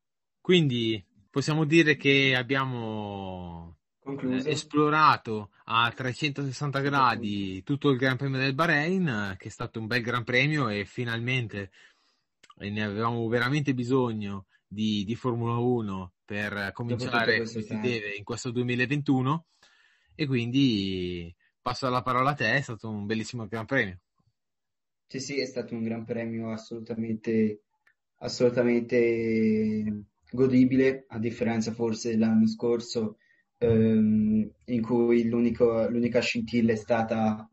[0.40, 8.54] Quindi possiamo dire che abbiamo eh, esplorato a 360 gradi tutto il Gran Premio del
[8.54, 11.70] Bahrain, che è stato un bel Gran Premio e finalmente
[12.56, 18.50] ne avevamo veramente bisogno di, di Formula 1 per cominciare come si deve in questo
[18.50, 19.46] 2021
[20.14, 23.98] e quindi passo la parola a te, è stato un bellissimo Gran Premio.
[25.06, 27.62] Sì, sì, è stato un Gran Premio assolutamente,
[28.18, 33.16] assolutamente godibile, a differenza forse dell'anno scorso,
[33.58, 37.48] ehm, in cui l'unica scintilla è stata,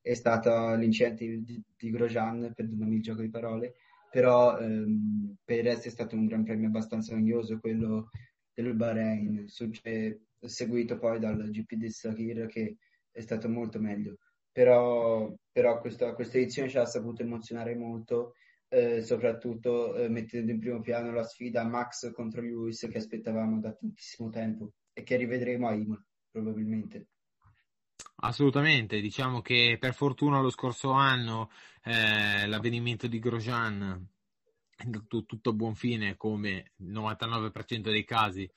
[0.00, 3.74] è stata l'incidente di, di Grosjean, perdonami il gioco di parole,
[4.10, 8.08] però ehm, per il resto è stato un Gran Premio abbastanza noioso quello
[8.54, 12.76] del Bahrain, seguito poi dal GP di Sakir che
[13.14, 14.18] è stato molto meglio.
[14.50, 18.34] Però, però questa, questa edizione ci ha saputo emozionare molto,
[18.68, 23.72] eh, soprattutto eh, mettendo in primo piano la sfida Max contro Lewis che aspettavamo da
[23.72, 27.08] tantissimo tempo e che rivedremo a Imola, probabilmente.
[28.16, 31.50] Assolutamente, diciamo che per fortuna lo scorso anno
[31.82, 34.08] eh, l'avvenimento di Grosjean
[34.76, 38.48] è andato tutto a buon fine come il 99% dei casi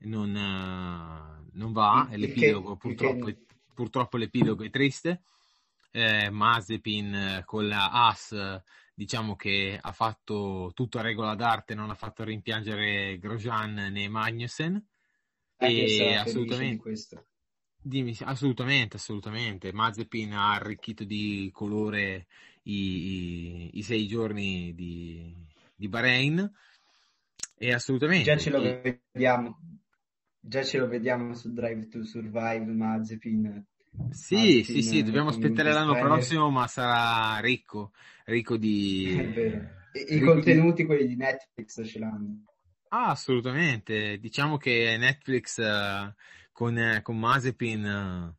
[0.00, 3.38] non, uh, non va, e l'epilogo purtroppo che
[3.78, 5.22] purtroppo l'epilogo è triste.
[5.92, 8.60] Eh, Mazepin eh, con la AS
[8.92, 14.84] diciamo che ha fatto tutto a regola d'arte, non ha fatto rimpiangere Grosjean né Magnussen.
[15.56, 17.24] e assolutamente,
[17.80, 19.72] dimmi, assolutamente, assolutamente.
[19.72, 22.26] Mazepin ha arricchito di colore
[22.64, 25.32] i, i, i sei giorni di,
[25.76, 26.52] di Bahrain.
[27.56, 28.24] E assolutamente.
[28.24, 29.78] Già ce lo vediamo
[30.48, 33.66] Già ce lo vediamo su Drive to Survive, Mazepin.
[34.08, 36.10] Sì, Mazepin, sì, sì, dobbiamo aspettare l'anno Steiner.
[36.10, 37.92] prossimo, ma sarà ricco,
[38.24, 39.12] ricco di...
[39.20, 39.68] È vero.
[39.92, 40.86] I, i contenuti, di...
[40.86, 42.44] quelli di Netflix, ce l'hanno.
[42.88, 44.16] Ah, assolutamente.
[44.16, 46.14] Diciamo che Netflix uh,
[46.50, 48.34] con, uh, con Mazepin uh,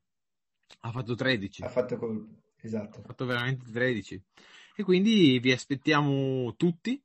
[0.80, 1.62] ha fatto 13.
[1.62, 3.02] Ha fatto colpo, esatto.
[3.02, 4.24] Ha fatto veramente 13.
[4.78, 7.00] E quindi vi aspettiamo tutti.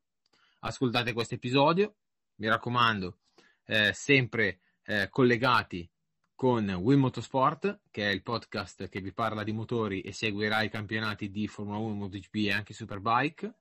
[0.61, 1.96] Ascoltate questo episodio.
[2.36, 3.18] Mi raccomando,
[3.66, 5.89] eh, sempre eh, collegati
[6.35, 10.70] con Wii Motorsport, che è il podcast che vi parla di motori e seguirà i
[10.70, 13.55] campionati di Formula 1, MotoGP e anche Superbike.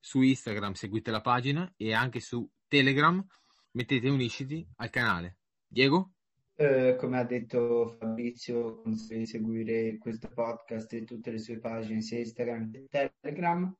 [0.00, 3.24] Su Instagram seguite la pagina e anche su Telegram
[3.72, 5.38] mettete unisciti al canale.
[5.66, 6.12] Diego?
[6.58, 12.00] Eh, come ha detto Fabrizio, consiglio di seguire questo podcast e tutte le sue pagine
[12.00, 12.86] sia Instagram che
[13.20, 13.76] Telegram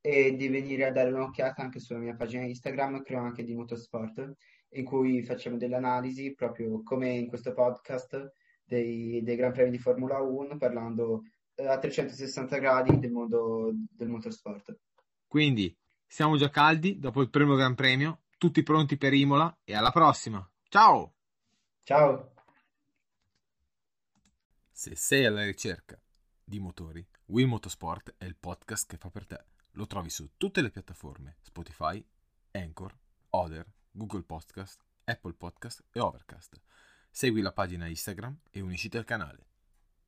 [0.00, 4.36] e di venire a dare un'occhiata anche sulla mia pagina Instagram, creo anche di Motorsport,
[4.70, 8.32] in cui facciamo delle analisi proprio come in questo podcast
[8.64, 11.22] dei, dei Gran Premi di Formula 1, parlando
[11.54, 14.78] eh, a 360 gradi del mondo del motorsport.
[15.26, 19.90] Quindi siamo già caldi dopo il primo Gran Premio, tutti pronti per Imola e alla
[19.90, 20.48] prossima.
[20.68, 21.14] Ciao!
[21.82, 22.34] Ciao!
[24.70, 26.00] Se sei alla ricerca
[26.42, 29.44] di motori, Wii Motorsport è il podcast che fa per te.
[29.72, 32.04] Lo trovi su tutte le piattaforme Spotify,
[32.52, 32.96] Anchor,
[33.30, 36.60] Other, Google Podcast, Apple Podcast e Overcast.
[37.10, 39.49] Segui la pagina Instagram e unisciti al canale.